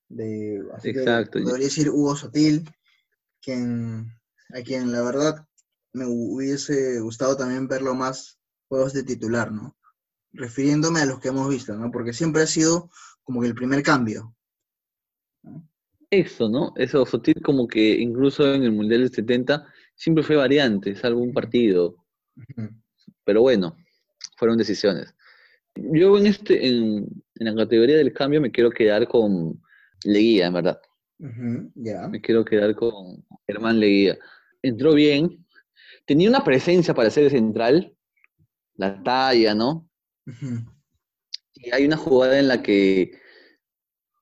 [0.08, 1.40] De, Exacto.
[1.44, 2.70] podría decir Hugo Sotil,
[3.42, 4.14] quien,
[4.54, 5.48] a quien la verdad
[5.94, 9.76] me hubiese gustado también verlo más juegos de titular, ¿no?
[10.32, 11.92] Refiriéndome a los que hemos visto, ¿no?
[11.92, 12.90] Porque siempre ha sido
[13.24, 14.36] como que el primer cambio.
[16.10, 16.74] Eso, ¿no?
[16.76, 21.34] Eso, Sotil como que incluso en el Mundial del 70 siempre fue variante, salvo un
[21.34, 21.96] partido.
[23.24, 23.78] Pero bueno,
[24.38, 25.16] fueron decisiones.
[25.76, 29.62] Yo en este, en, la categoría del cambio me quiero quedar con
[30.04, 30.80] Leguía, en verdad.
[31.18, 34.18] Me quiero quedar con Germán Leguía.
[34.64, 35.46] Entró bien,
[36.06, 37.96] tenía una presencia para ser central,
[38.76, 39.88] la talla, ¿no?
[41.54, 43.12] Y hay una jugada en la que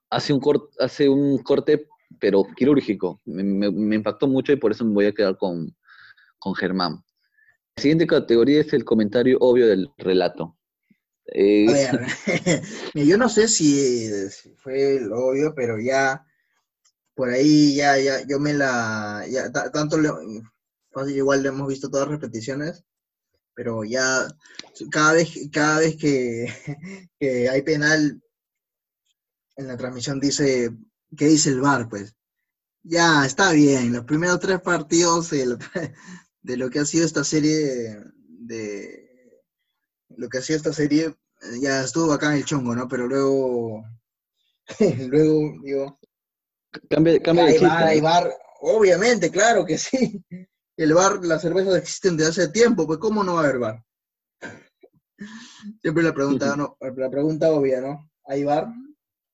[0.09, 0.41] hace un,
[0.79, 1.87] hace un corte
[2.19, 3.21] pero quirúrgico.
[3.25, 5.75] Me, impactó mucho y por eso me voy a quedar con,
[6.39, 7.03] con Germán.
[7.75, 10.57] La siguiente categoría es el comentario obvio del relato.
[11.33, 12.61] Eh, a ver,
[12.93, 14.09] yo no sé si,
[14.57, 16.25] fue lo obvio, pero ya
[17.15, 20.09] por ahí ya, ya yo me la, ya, tanto le,
[21.13, 22.83] igual le hemos visto todas las repeticiones,
[23.53, 24.27] pero ya
[24.91, 25.97] cada vez, cada vez
[27.19, 28.21] que, hay penal
[29.57, 30.71] en la transmisión dice
[31.17, 31.89] ¿qué dice el VAR?
[31.89, 32.15] Pues
[32.83, 33.93] ya, está bien.
[33.93, 39.43] Los primeros tres partidos de lo, que ha sido esta serie, de
[40.09, 41.15] lo que ha sido esta serie,
[41.61, 42.87] ya estuvo acá en el chongo, ¿no?
[42.87, 43.83] Pero luego,
[45.09, 45.99] luego, digo...
[46.89, 48.31] Cambia, cambia de hay bar,
[48.61, 50.23] obviamente, claro que sí.
[50.77, 53.85] El bar, las cervezas existen desde hace tiempo, pues ¿cómo no va a haber bar?
[55.81, 58.09] Siempre la pregunta, no, la pregunta obvia, ¿no?
[58.25, 58.67] ¿Hay bar?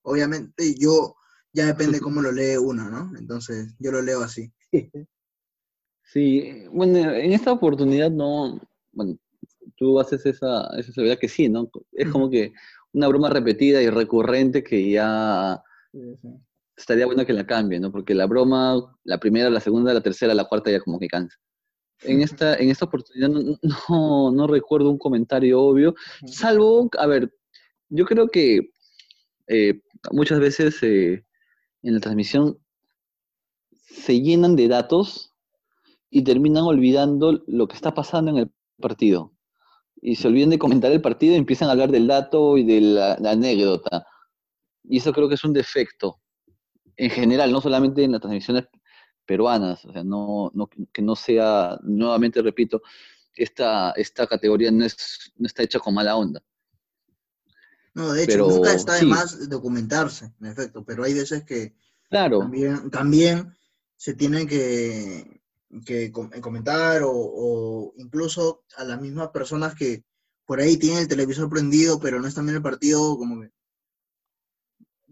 [0.02, 1.16] Obviamente, yo
[1.54, 3.18] ya depende cómo lo lee uno, ¿no?
[3.18, 4.52] Entonces, yo lo leo así.
[6.10, 8.62] Sí, bueno, en esta oportunidad no,
[8.94, 9.18] bueno,
[9.76, 11.70] tú haces esa, esa seguridad que sí, ¿no?
[11.92, 12.54] Es como que
[12.94, 15.62] una broma repetida y recurrente que ya
[16.78, 17.92] estaría bueno que la cambie, ¿no?
[17.92, 21.36] Porque la broma, la primera, la segunda, la tercera, la cuarta ya como que cansa.
[22.04, 25.96] En esta, en esta oportunidad no, no, recuerdo un comentario obvio,
[26.28, 27.34] salvo, a ver,
[27.90, 28.70] yo creo que
[29.48, 31.26] eh, muchas veces eh,
[31.82, 32.60] en la transmisión
[33.72, 35.34] se llenan de datos
[36.12, 39.34] y terminan olvidando lo que está pasando en el partido.
[40.00, 42.82] Y se olvidan de comentar el partido y empiezan a hablar del dato y de
[42.82, 44.06] la, anécdota.
[44.84, 46.20] Y eso creo que es un defecto
[46.98, 48.66] en general, no solamente en las transmisiones
[49.26, 50.52] peruanas, o sea, no,
[50.92, 52.82] que no sea, nuevamente repito,
[53.36, 56.44] esta, esta categoría no, es, no está hecha con mala onda.
[57.94, 61.76] No, de hecho, nunca está de más documentarse, en efecto, pero hay veces que
[62.10, 62.50] claro.
[62.92, 63.54] también,
[63.96, 65.42] se tienen que,
[66.42, 70.04] comentar o, incluso a las mismas personas que
[70.46, 73.52] por ahí tienen el televisor prendido, pero no están viendo el partido, como que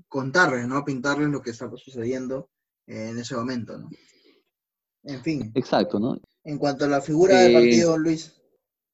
[0.08, 0.84] contarles, ¿no?
[0.86, 2.50] Pintarles lo que está sucediendo
[2.88, 3.90] en ese momento, ¿no?
[5.04, 5.52] En fin.
[5.56, 6.18] Exacto, ¿no?
[6.44, 8.34] En cuanto a la figura del eh, partido, Luis,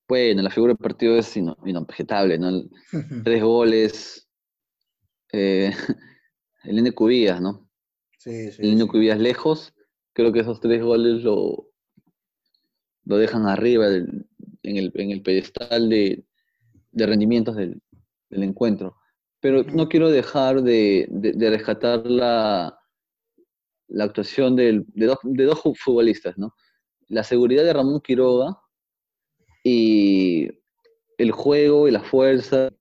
[0.08, 2.64] Bueno, la figura del partido es inobjetable, ¿no?
[3.24, 4.28] Tres goles.
[5.32, 5.72] Eh,
[6.64, 6.92] el N.
[6.92, 7.70] Cubillas, ¿no?
[8.18, 8.62] Sí, sí.
[8.62, 8.88] El N.
[8.88, 9.74] Cubillas lejos.
[10.14, 11.72] Creo que esos tres goles lo,
[13.06, 14.28] lo dejan arriba en,
[14.64, 16.26] el, pedestal de,
[16.94, 17.82] rendimientos del,
[18.30, 18.98] encuentro.
[19.42, 21.08] Pero no quiero dejar de,
[21.40, 22.80] rescatar la,
[23.88, 26.56] la actuación de, dos, de dos futbolistas, ¿no?
[27.08, 28.58] La seguridad de Ramón Quiroga
[29.64, 30.50] y
[31.18, 32.72] el juego y la fuerza,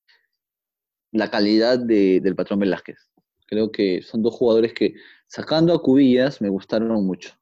[1.12, 3.10] la calidad del patrón Velázquez.
[3.46, 4.94] Creo que son dos jugadores que,
[5.26, 7.34] sacando a Cubillas, me gustaron mucho.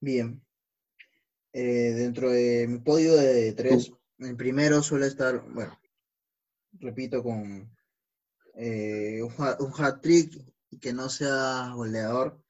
[0.00, 0.42] Bien.
[1.52, 5.78] Eh, dentro de mi podio de tres, el primero suele estar, bueno,
[6.80, 7.70] repito, con
[8.58, 12.40] eh, un, hat-trick y que no sea goleador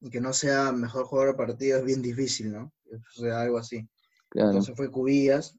[0.00, 2.72] y que no sea mejor jugador de partido es bien difícil, ¿no?
[2.90, 3.88] O sea, algo así.
[4.32, 5.56] Entonces fue Cubillas.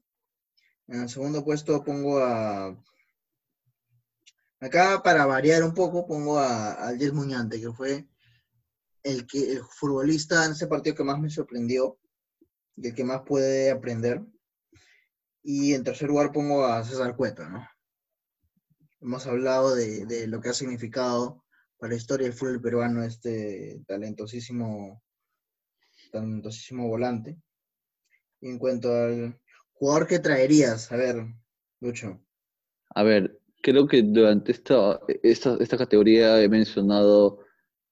[0.86, 2.76] En el segundo puesto pongo a.
[4.60, 8.08] Acá, para variar un poco, pongo a, al Muñante, que fue
[9.02, 11.98] el, que, el futbolista en ese partido que más me sorprendió
[12.76, 14.22] y el que más puede aprender.
[15.42, 17.66] Y en tercer lugar pongo a César Cueta, ¿no?
[19.00, 21.44] Hemos hablado de, de lo que ha significado
[21.78, 25.02] para la historia del fútbol peruano este talentosísimo,
[26.10, 27.38] talentosísimo volante.
[28.40, 29.38] Y en cuanto al
[29.72, 31.16] jugador que traerías, a ver,
[31.80, 32.20] Lucho.
[32.90, 37.40] A ver, creo que durante esta, esta, categoría he mencionado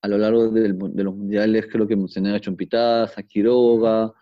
[0.00, 4.12] a lo largo de los mundiales, creo que mencioné a Chompitaz, a Quiroga,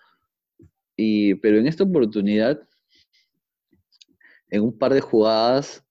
[0.96, 2.60] y, pero en esta oportunidad,
[4.48, 5.83] en un par de jugadas,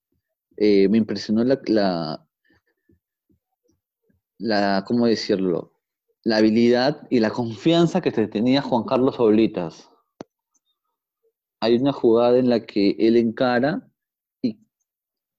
[0.58, 2.26] eh, me impresionó la,
[4.38, 5.74] la, ¿cómo decirlo?
[6.24, 9.90] La habilidad y la confianza que tenía Juan Carlos Oblitas
[11.64, 13.90] hay una jugada en la que él encara
[14.42, 14.60] y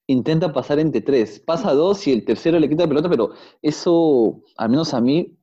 [0.07, 1.39] intenta pasar entre tres.
[1.39, 5.37] Pasa dos y el tercero le quita la pelota, pero eso, al menos a mí,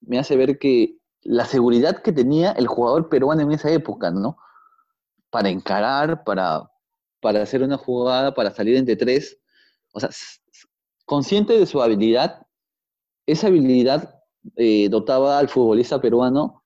[0.00, 4.36] me hace ver que la seguridad que tenía el jugador peruano en esa época, ¿no?
[5.30, 6.69] Para encarar, para,
[7.20, 9.38] para hacer una jugada, para salir entre tres.
[9.92, 10.10] O sea,
[11.04, 12.46] consciente de su habilidad,
[13.26, 14.14] esa habilidad
[14.56, 16.64] eh, dotaba al futbolista peruano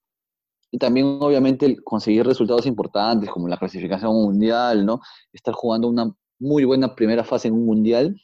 [0.70, 5.00] y también obviamente conseguir resultados importantes como la clasificación mundial, ¿no?
[5.32, 8.20] Estar jugando una muy buena primera fase en un mundial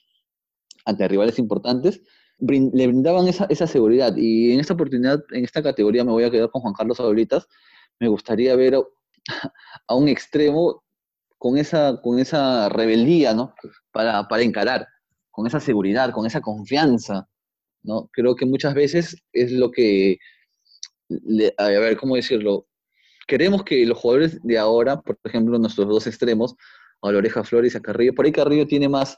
[0.85, 2.03] ante rivales importantes,
[2.41, 4.15] le brindaban esa, seguridad.
[4.17, 7.47] Y en esta oportunidad, en esta categoría, me voy a quedar con Juan Carlos Abuelitas.
[7.99, 8.81] Me gustaría ver a,
[9.95, 10.83] un extremo
[11.41, 13.55] con esa, con esa rebeldía, ¿no?
[13.93, 14.87] Para, para encarar,
[15.31, 17.27] con esa seguridad, con esa confianza,
[17.83, 18.11] ¿no?
[18.13, 20.19] Creo que muchas veces es lo que
[21.57, 22.67] a ver, ¿cómo decirlo?
[23.27, 26.55] Queremos que los jugadores de ahora, por ejemplo, nuestros dos extremos,
[27.01, 29.17] a la oreja Flores y a Carrillo, por ahí Carrillo tiene más,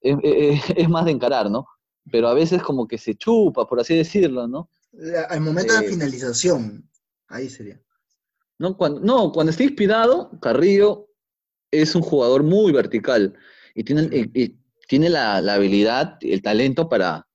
[0.00, 1.66] es, más de encarar, ¿no?
[2.10, 4.70] Pero a veces como que se chupa, por así decirlo, ¿no?
[5.28, 6.90] Al momento de la eh, finalización,
[7.26, 7.78] ahí sería.
[8.58, 11.07] No cuando, no, cuando está inspirado, Carrillo
[11.70, 13.36] es un jugador muy vertical
[13.74, 14.08] y tiene,
[14.88, 17.26] tiene la, habilidad, el talento para,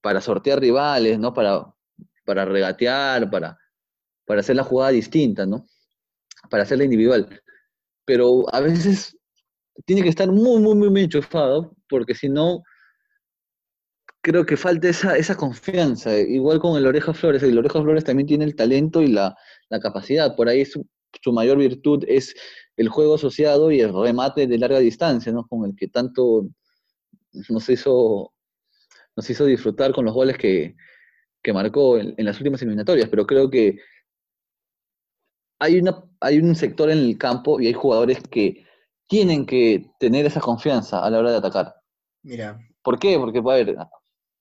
[0.00, 1.32] para sortear rivales, ¿no?
[1.32, 1.74] Para,
[2.24, 3.58] para regatear, para,
[4.26, 5.66] para hacer la jugada distinta, ¿no?
[6.50, 7.42] Para hacerla individual.
[8.04, 9.16] Pero a veces
[9.84, 12.62] tiene que estar muy, muy, muy, muy enchufado, porque si no,
[14.20, 16.16] creo que falta esa, esa confianza.
[16.18, 19.34] Igual con el Oreja Flores, el Oreja Flores también tiene el talento y la,
[19.82, 20.36] capacidad.
[20.36, 20.86] Por ahí su,
[21.22, 22.34] su, mayor virtud es
[22.76, 25.46] el juego asociado y el remate de larga distancia, ¿no?
[25.46, 26.48] Con el que tanto
[27.48, 28.32] nos hizo,
[29.16, 30.76] nos hizo disfrutar con los goles que,
[31.42, 33.78] que marcó en, las últimas eliminatorias, pero creo que
[35.60, 38.64] hay, una, hay un sector en el campo y hay jugadores que
[39.08, 41.74] tienen que tener esa confianza a la hora de atacar.
[42.22, 42.60] Mira.
[42.82, 43.18] ¿Por qué?
[43.18, 43.76] Porque, a ver,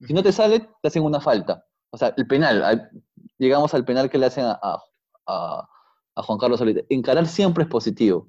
[0.05, 1.65] si no te sale, te hacen una falta.
[1.89, 2.89] O sea, el penal,
[3.37, 5.69] llegamos al penal que le hacen a,
[6.23, 6.81] Juan Carlos Solita.
[6.89, 8.27] Encarar siempre es positivo,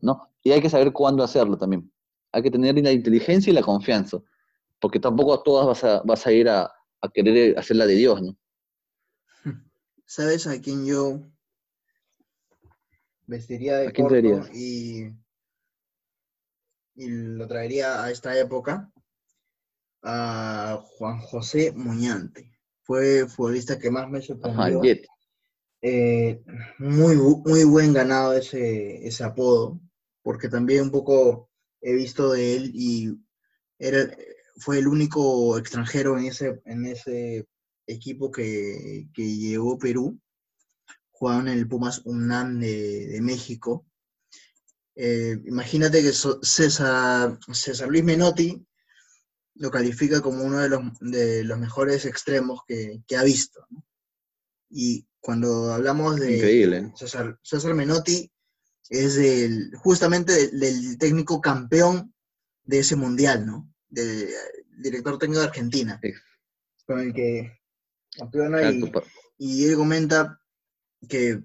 [0.00, 0.28] ¿no?
[0.42, 1.90] Y hay que saber cuándo hacerlo también.
[2.32, 4.18] Hay que tener la inteligencia y la confianza,
[4.80, 6.70] porque tampoco a todas vas a, vas a ir a,
[7.00, 8.36] a querer hacerla de Dios, ¿no?
[10.06, 11.20] ¿Sabes a quién yo
[13.26, 14.16] vestiría de corto
[14.54, 15.12] y,
[16.94, 18.90] y lo traería a esta época?
[20.02, 22.52] A Juan José Muñante.
[22.82, 24.80] Fue el futbolista que más me sorprendió.
[25.80, 26.42] Eh,
[26.78, 29.80] muy, muy buen ganado ese, ese apodo,
[30.22, 31.50] porque también un poco
[31.80, 33.16] he visto de él y
[33.78, 34.10] era,
[34.58, 37.46] fue el único extranjero en ese, en ese
[37.86, 40.20] equipo que, que llegó Perú.
[41.10, 43.86] Jugaban en el Pumas UNAM de, México.
[44.94, 48.64] Eh, imagínate que César, César Luis Menotti
[49.54, 53.66] lo califica como uno de los, de los mejores extremos que, ha visto.
[54.70, 58.30] Y cuando hablamos de César, César, Menotti,
[58.88, 62.14] es el, justamente del, técnico campeón
[62.64, 63.72] de ese mundial, ¿no?
[63.88, 64.28] Del
[64.78, 66.00] director técnico de Argentina,
[66.86, 67.60] con el que
[68.16, 68.92] campeona y,
[69.38, 70.40] y él comenta
[71.08, 71.42] que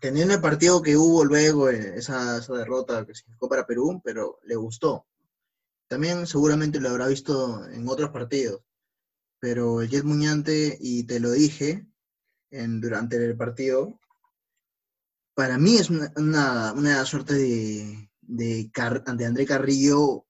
[0.00, 4.38] teniendo el partido que hubo luego, eh, esa, esa derrota que significó para Perú, pero
[4.44, 5.06] le gustó.
[5.88, 8.62] También seguramente lo habrá visto en otros partidos,
[9.38, 11.86] pero el Jet Muñante, y te lo dije
[12.50, 13.98] en, durante el partido,
[15.34, 20.26] para mí es una, suerte de, de, de, André Carrillo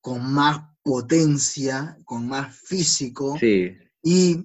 [0.00, 3.38] con más potencia, con más físico
[4.02, 4.44] y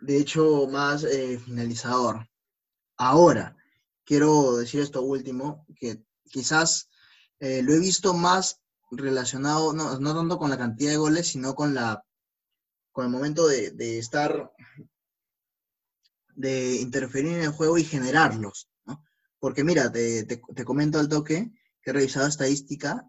[0.00, 2.28] de hecho más eh, finalizador.
[2.96, 3.56] Ahora,
[4.04, 6.88] quiero decir esto último, que quizás
[7.38, 8.60] eh, lo he visto más
[8.90, 12.04] relacionado, no, no, tanto con la cantidad de goles, sino con la
[12.90, 14.52] con el momento de, de estar,
[16.34, 18.68] de interferir en el juego y generarlos.
[19.38, 21.50] Porque mira, te, te, comento al toque
[21.82, 23.08] que he revisado estadística.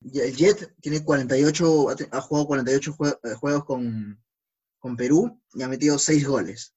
[0.00, 4.22] El Jet tiene 48, ha jugado 48 eh, juegos con,
[4.78, 6.74] con Perú y ha metido 6 goles.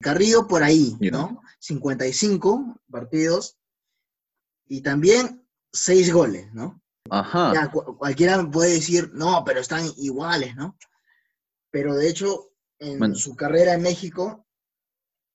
[0.00, 1.42] Carrillo por ahí, ¿no?
[1.58, 3.58] 55 partidos
[4.68, 6.80] y también 6 goles, ¿no?
[7.10, 7.70] Ajá.
[7.70, 10.76] cualquiera puede decir, no, pero están iguales, ¿no?
[11.70, 14.45] Pero de hecho, en su carrera en México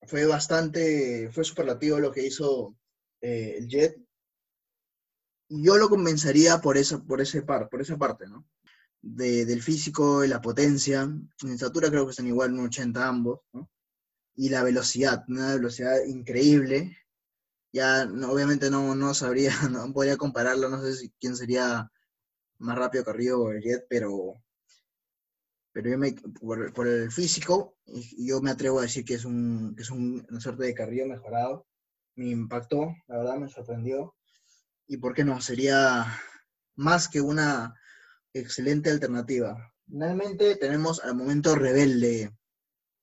[0.03, 2.75] fue bastante, fue superlativo lo que hizo
[3.21, 3.97] eh, el Jet.
[5.49, 8.47] Yo lo convencería por esa, por ese par, por esa parte, ¿no?
[9.01, 11.01] De, del físico, y la potencia.
[11.01, 13.69] En estatura creo que están igual, un 80 ambos, ¿no?
[14.35, 16.97] Y la velocidad, una velocidad increíble
[17.73, 21.89] ya obviamente no, no sabría, no podría compararlo, no sé quién sería
[22.59, 24.41] más rápido Carrillo o el Jet, pero,
[25.73, 26.13] pero yo me,
[26.73, 27.77] por, el físico,
[28.17, 31.07] yo me atrevo a decir que es, un, que es un, una suerte de Carrillo
[31.07, 31.65] mejorado.
[32.15, 34.13] Me impactó, la verdad me sorprendió.
[34.87, 36.05] Y por qué no, sería
[36.75, 37.73] más que una
[38.33, 39.73] excelente alternativa.
[39.85, 42.31] Finalmente tenemos al momento rebelde.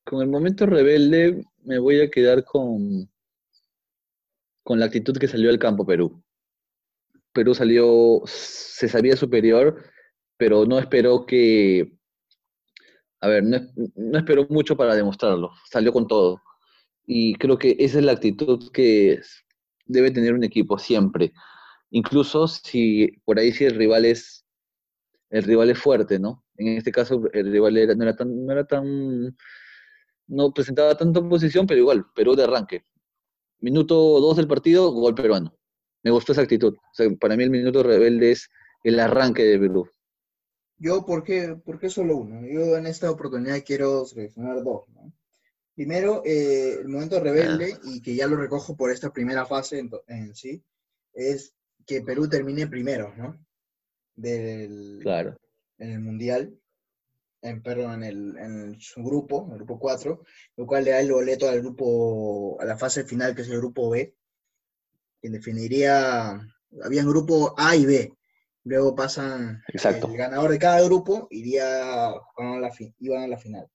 [0.04, 3.10] Con el momento rebelde me voy a quedar con,
[4.62, 6.22] con la actitud que salió al campo Perú.
[7.32, 9.82] Perú salió, se sabía superior,
[10.36, 11.97] pero no esperó que,
[13.20, 16.42] a ver, no, esperó mucho para demostrarlo, salió con todo.
[17.06, 19.20] Y creo que esa es la actitud que
[19.86, 21.32] debe tener un equipo siempre.
[21.90, 24.44] Incluso si por ahí si el rival es,
[25.30, 26.44] el rival es fuerte, ¿no?
[26.56, 29.36] En este caso el rival no, era tan, no era tan,
[30.26, 32.84] no presentaba tanta posición, pero igual, Perú de arranque.
[33.60, 35.58] Minuto 2 del partido, gol peruano.
[36.04, 36.76] Me gustó esa actitud.
[37.20, 38.48] para mí el minuto rebelde es
[38.84, 39.88] el arranque de Perú.
[40.78, 42.46] Yo, ¿por qué, ¿por qué solo uno?
[42.46, 44.84] Yo en esta oportunidad quiero seleccionar dos.
[45.74, 47.80] Primero, eh, el momento rebelde, ah.
[47.84, 50.62] y que ya lo recojo por esta primera fase en, sí,
[51.12, 51.54] es
[51.86, 53.38] que Perú termine primero, ¿no?
[54.14, 55.36] Del, claro.
[55.78, 56.58] En el Mundial
[57.42, 60.22] en, perdón, en, el, en su grupo, el grupo 4,
[60.56, 63.58] lo cual le da el boleto al grupo, a la fase final, que es el
[63.58, 64.14] grupo B,
[65.20, 66.40] que definiría,
[66.82, 68.17] había un grupo A y B,
[68.68, 70.08] luego pasan, Exacto.
[70.08, 73.68] el ganador de cada grupo iría a la, iban a la final.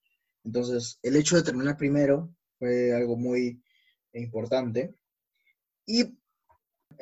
[0.44, 3.62] Entonces, el hecho de terminar primero fue algo muy
[4.12, 4.94] importante.
[5.86, 6.16] Y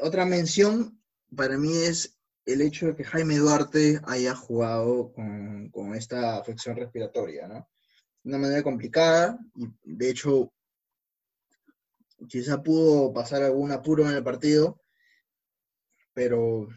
[0.00, 1.00] otra mención
[1.36, 7.46] para mí es el hecho de que Jaime Duarte haya jugado con, esta afección respiratoria,
[7.46, 7.68] ¿no?
[8.22, 10.52] De una manera complicada, y de hecho,
[12.28, 14.80] quizá pudo pasar algún apuro en el partido,
[16.14, 16.68] pero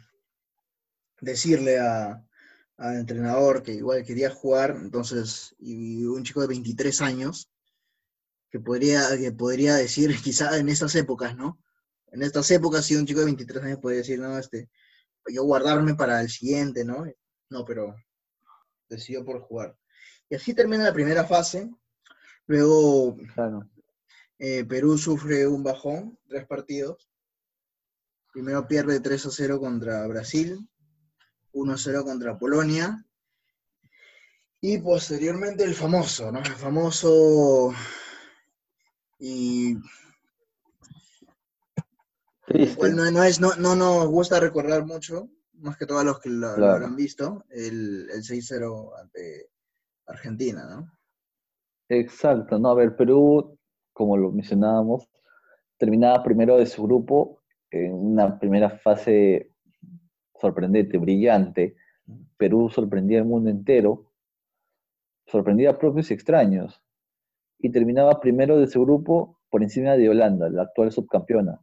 [1.21, 7.49] decirle al entrenador que igual quería jugar, entonces, y un chico de 23 años,
[8.49, 11.59] que podría, que podría decir, quizá en estas épocas, ¿no?
[12.07, 14.69] En estas épocas, si un chico de 23 años podría decir, no, este,
[15.27, 17.05] yo guardarme para el siguiente, ¿no?
[17.49, 17.95] No, pero
[18.89, 19.77] decidió por jugar.
[20.29, 21.69] Y así termina la primera fase.
[22.47, 23.17] Luego
[24.39, 27.09] eh, Perú sufre un bajón, tres partidos.
[28.33, 30.59] Primero pierde 3 a 0 contra Brasil,
[31.55, 33.03] 1 a 0 contra Polonia.
[34.61, 36.39] Y posteriormente el famoso, ¿no?
[36.39, 37.73] El famoso
[39.19, 39.77] y
[42.77, 46.47] bueno, no, es, no, no nos gusta recordar mucho, más que todos los que lo,
[46.47, 49.49] habrán visto, el, el 6-0 ante
[50.05, 50.91] Argentina, ¿no?
[51.89, 53.57] Exacto, no, a ver, Perú,
[53.93, 55.09] como lo mencionábamos,
[55.77, 57.41] terminaba primero de su grupo,
[57.71, 59.51] en una primera fase
[60.39, 61.75] sorprendente, brillante.
[62.37, 64.11] Perú sorprendía al mundo entero,
[65.25, 66.81] sorprendía a propios y extraños,
[67.59, 71.59] y terminaba primero de su grupo por encima de Holanda, la actual subcampeona,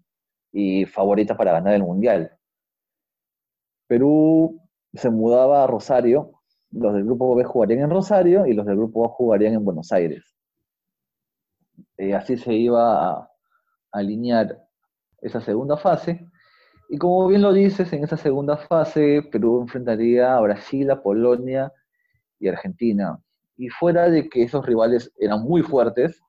[0.51, 2.33] y favorita para ganar el Mundial.
[3.87, 4.61] Perú
[4.95, 9.05] se mudaba a Rosario, los del grupo B jugarían en Rosario y los del grupo
[9.05, 10.25] A jugarían en Buenos Aires.
[11.99, 13.31] Y así se iba a
[13.93, 14.67] alinear
[15.21, 16.27] esa segunda fase.
[16.93, 21.73] Y como bien lo dices, en esa segunda fase Perú enfrentaría a Brasil, a Polonia
[22.39, 23.19] y Argentina.
[23.57, 26.21] Y fuera de que esos rivales eran muy fuertes,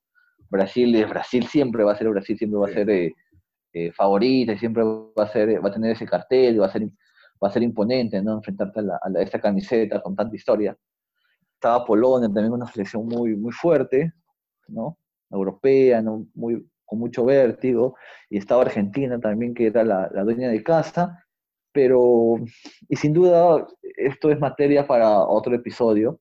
[0.49, 3.13] Brasil es Brasil, siempre va a ser Brasil, siempre va a ser eh,
[3.73, 6.83] eh, favorita, siempre va a, ser, va a tener ese cartel, va a ser,
[7.43, 8.35] va a ser imponente, ¿no?
[8.35, 10.77] Enfrentarte a, a, esta camiseta con tanta historia.
[11.55, 14.13] Estaba Polonia, también una selección muy, muy fuerte,
[14.69, 14.97] ¿no?
[15.29, 16.25] Europea, ¿no?
[16.33, 17.95] Muy, con mucho vértigo,
[18.29, 21.25] y estaba Argentina también, que era la, dueña de casa,
[21.71, 22.35] pero,
[22.87, 23.67] y sin duda,
[23.97, 26.19] esto es materia para otro episodio,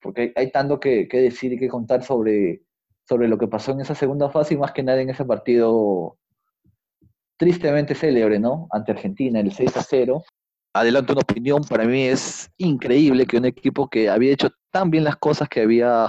[0.00, 2.62] porque hay, tanto que, decir y que contar sobre,
[3.08, 6.18] sobre lo que pasó en esa segunda fase y más que nada en ese partido
[7.36, 8.68] tristemente célebre, ¿no?
[8.70, 10.24] Ante Argentina, el 6 a 0.
[10.72, 15.04] Adelanto una opinión, para mí es increíble que un equipo que había hecho tan bien
[15.04, 16.06] las cosas, que había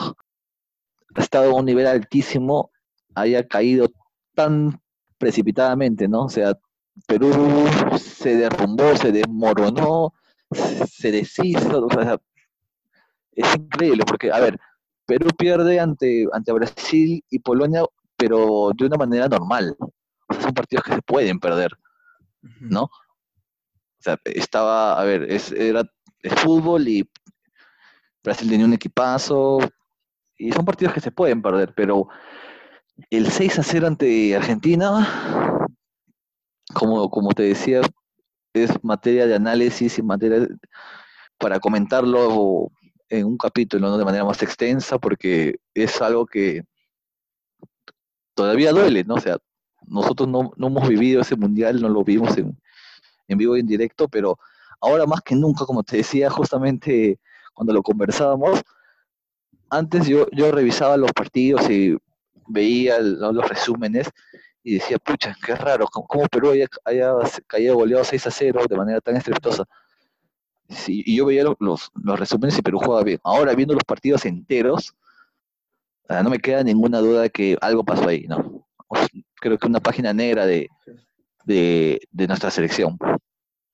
[1.16, 2.72] estado a un nivel altísimo,
[3.16, 3.88] haya caído
[4.36, 4.80] tan
[5.18, 6.26] precipitadamente, ¿no?
[6.26, 6.58] O sea,
[7.08, 7.32] Perú
[7.98, 10.14] se derrumbó, se desmoronó,
[10.52, 12.18] se deshizo, o sea,
[13.32, 14.60] es increíble porque, a ver,
[15.06, 17.84] Perú pierde ante, ante Brasil y Polonia,
[18.16, 19.76] pero de una manera normal.
[19.80, 21.72] O sea, son partidos que se pueden perder,
[22.60, 22.84] ¿no?
[22.84, 25.84] O sea, estaba, a ver, es, era
[26.22, 27.08] es fútbol y
[28.24, 29.60] Brasil tenía un equipazo,
[30.38, 32.08] y son partidos que se pueden perder, pero
[33.10, 35.68] el 6 a 0 ante Argentina,
[36.74, 37.82] como, como te decía,
[38.54, 40.48] es materia de análisis y materia
[41.38, 42.72] para comentarlo
[43.10, 46.64] en un capítulo de manera más extensa, porque es algo que
[48.34, 49.16] todavía duele, ¿no?
[49.16, 49.38] O sea,
[49.86, 52.58] nosotros no, hemos vivido ese mundial, no lo vimos en,
[53.28, 54.38] en vivo y en directo, pero
[54.82, 57.20] ahora más que nunca, como te decía justamente
[57.54, 58.62] cuando lo conversábamos,
[59.70, 61.98] antes yo, yo revisaba los partidos y
[62.48, 64.10] veía los resúmenes
[64.64, 69.02] y decía, pucha, qué raro, ¿cómo, Perú haya, haya, goleado 6 a 0 de manera
[69.02, 69.66] tan estrepitosa?
[70.88, 73.20] y yo veía los, los, resúmenes y Perú jugaba bien.
[73.24, 74.96] Ahora, viendo los partidos enteros,
[76.10, 78.68] no me queda ninguna duda de que algo pasó ahí, ¿no?
[79.36, 80.70] Creo que una página negra de,
[81.46, 82.98] de, nuestra selección.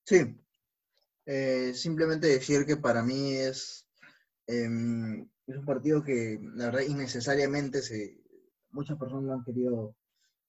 [0.03, 0.36] Sí.
[1.26, 3.88] Eh, simplemente decir que para mí es
[4.47, 8.20] em, es un partido que, la verdad, innecesariamente se,
[8.72, 9.95] muchas personas no han querido,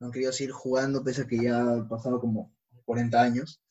[0.01, 2.53] han querido seguir jugando, pese a que ya ha pasado como
[2.85, 3.63] 40 años.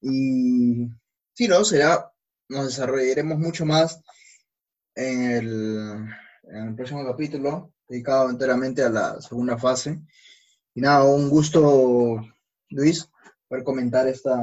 [0.00, 0.88] Y
[1.34, 1.64] sí, ¿no?
[1.64, 2.12] Será,
[2.48, 4.00] nos desarrollaremos mucho más
[4.94, 6.08] en el,
[6.44, 10.00] en el próximo capítulo, dedicado enteramente a la segunda fase.
[10.74, 12.20] Y nada, un gusto,
[12.70, 13.08] Luis,
[13.48, 14.36] poder comentar esta,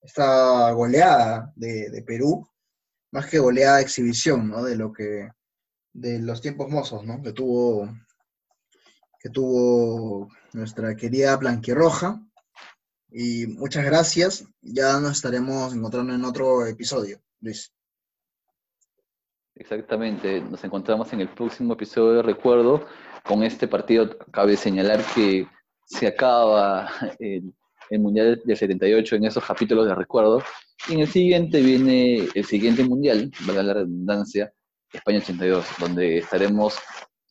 [0.00, 2.48] esta goleada de, de Perú,
[3.12, 4.64] más que goleada exhibición, ¿no?
[4.64, 5.28] De lo que
[5.92, 7.22] de los tiempos mozos, ¿no?
[7.22, 7.88] Que tuvo,
[9.18, 12.20] que tuvo nuestra querida Blanquirroja.
[13.10, 14.44] Y muchas gracias.
[14.60, 17.72] Ya nos estaremos encontrando en otro episodio, Luis.
[19.54, 20.40] Exactamente.
[20.40, 22.86] Nos encontramos en el próximo episodio de Recuerdo.
[23.24, 25.46] Con este partido cabe señalar que
[25.84, 26.88] se acaba
[27.18, 27.52] el,
[27.90, 30.42] el Mundial del 78 en esos capítulos de Recuerdo.
[30.88, 34.52] Y en el siguiente viene el siguiente Mundial, valga la redundancia,
[34.92, 36.78] España 82, donde estaremos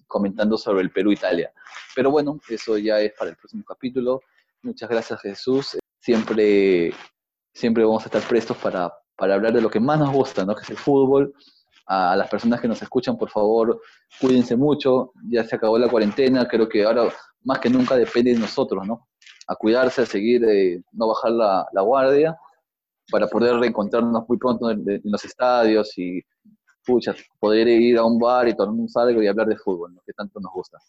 [0.08, 1.52] comentando sobre el Perú-Italia.
[1.96, 4.22] Pero bueno, eso ya es para el próximo capítulo.
[4.64, 5.78] Muchas gracias Jesús.
[6.00, 6.94] Siempre,
[7.54, 10.56] siempre vamos a estar prestos para, para hablar de lo que más nos gusta, ¿no?
[10.56, 11.34] que es el fútbol.
[11.90, 13.82] A las personas que nos escuchan, por favor,
[14.20, 15.14] cuídense mucho.
[15.30, 19.08] Ya se acabó la cuarentena, creo que ahora más que nunca depende de nosotros, ¿no?
[19.48, 22.38] A cuidarse, a seguir, eh, no bajar la, la, guardia,
[23.10, 26.22] para poder reencontrarnos muy pronto en, en los estadios y
[26.88, 30.14] pucha, poder ir a un bar y tomar algo y hablar de fútbol, lo que
[30.14, 30.80] tanto nos gusta.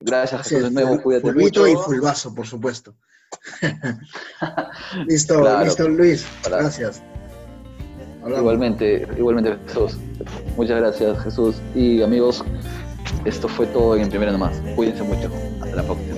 [0.00, 1.66] Gracias, Jesús, de nuevo, cuídate mucho.
[1.66, 2.94] y fulbazo, por supuesto.
[5.06, 6.26] listo, listo, Luis.
[6.44, 7.02] Gracias.
[8.26, 9.96] Igualmente, igualmente, Jesús.
[10.56, 11.56] Muchas gracias, Jesús.
[11.74, 12.44] Y amigos,
[13.24, 14.60] esto fue todo en primera nomás.
[14.74, 15.30] Cuídense mucho.
[15.62, 16.15] Hasta la próxima.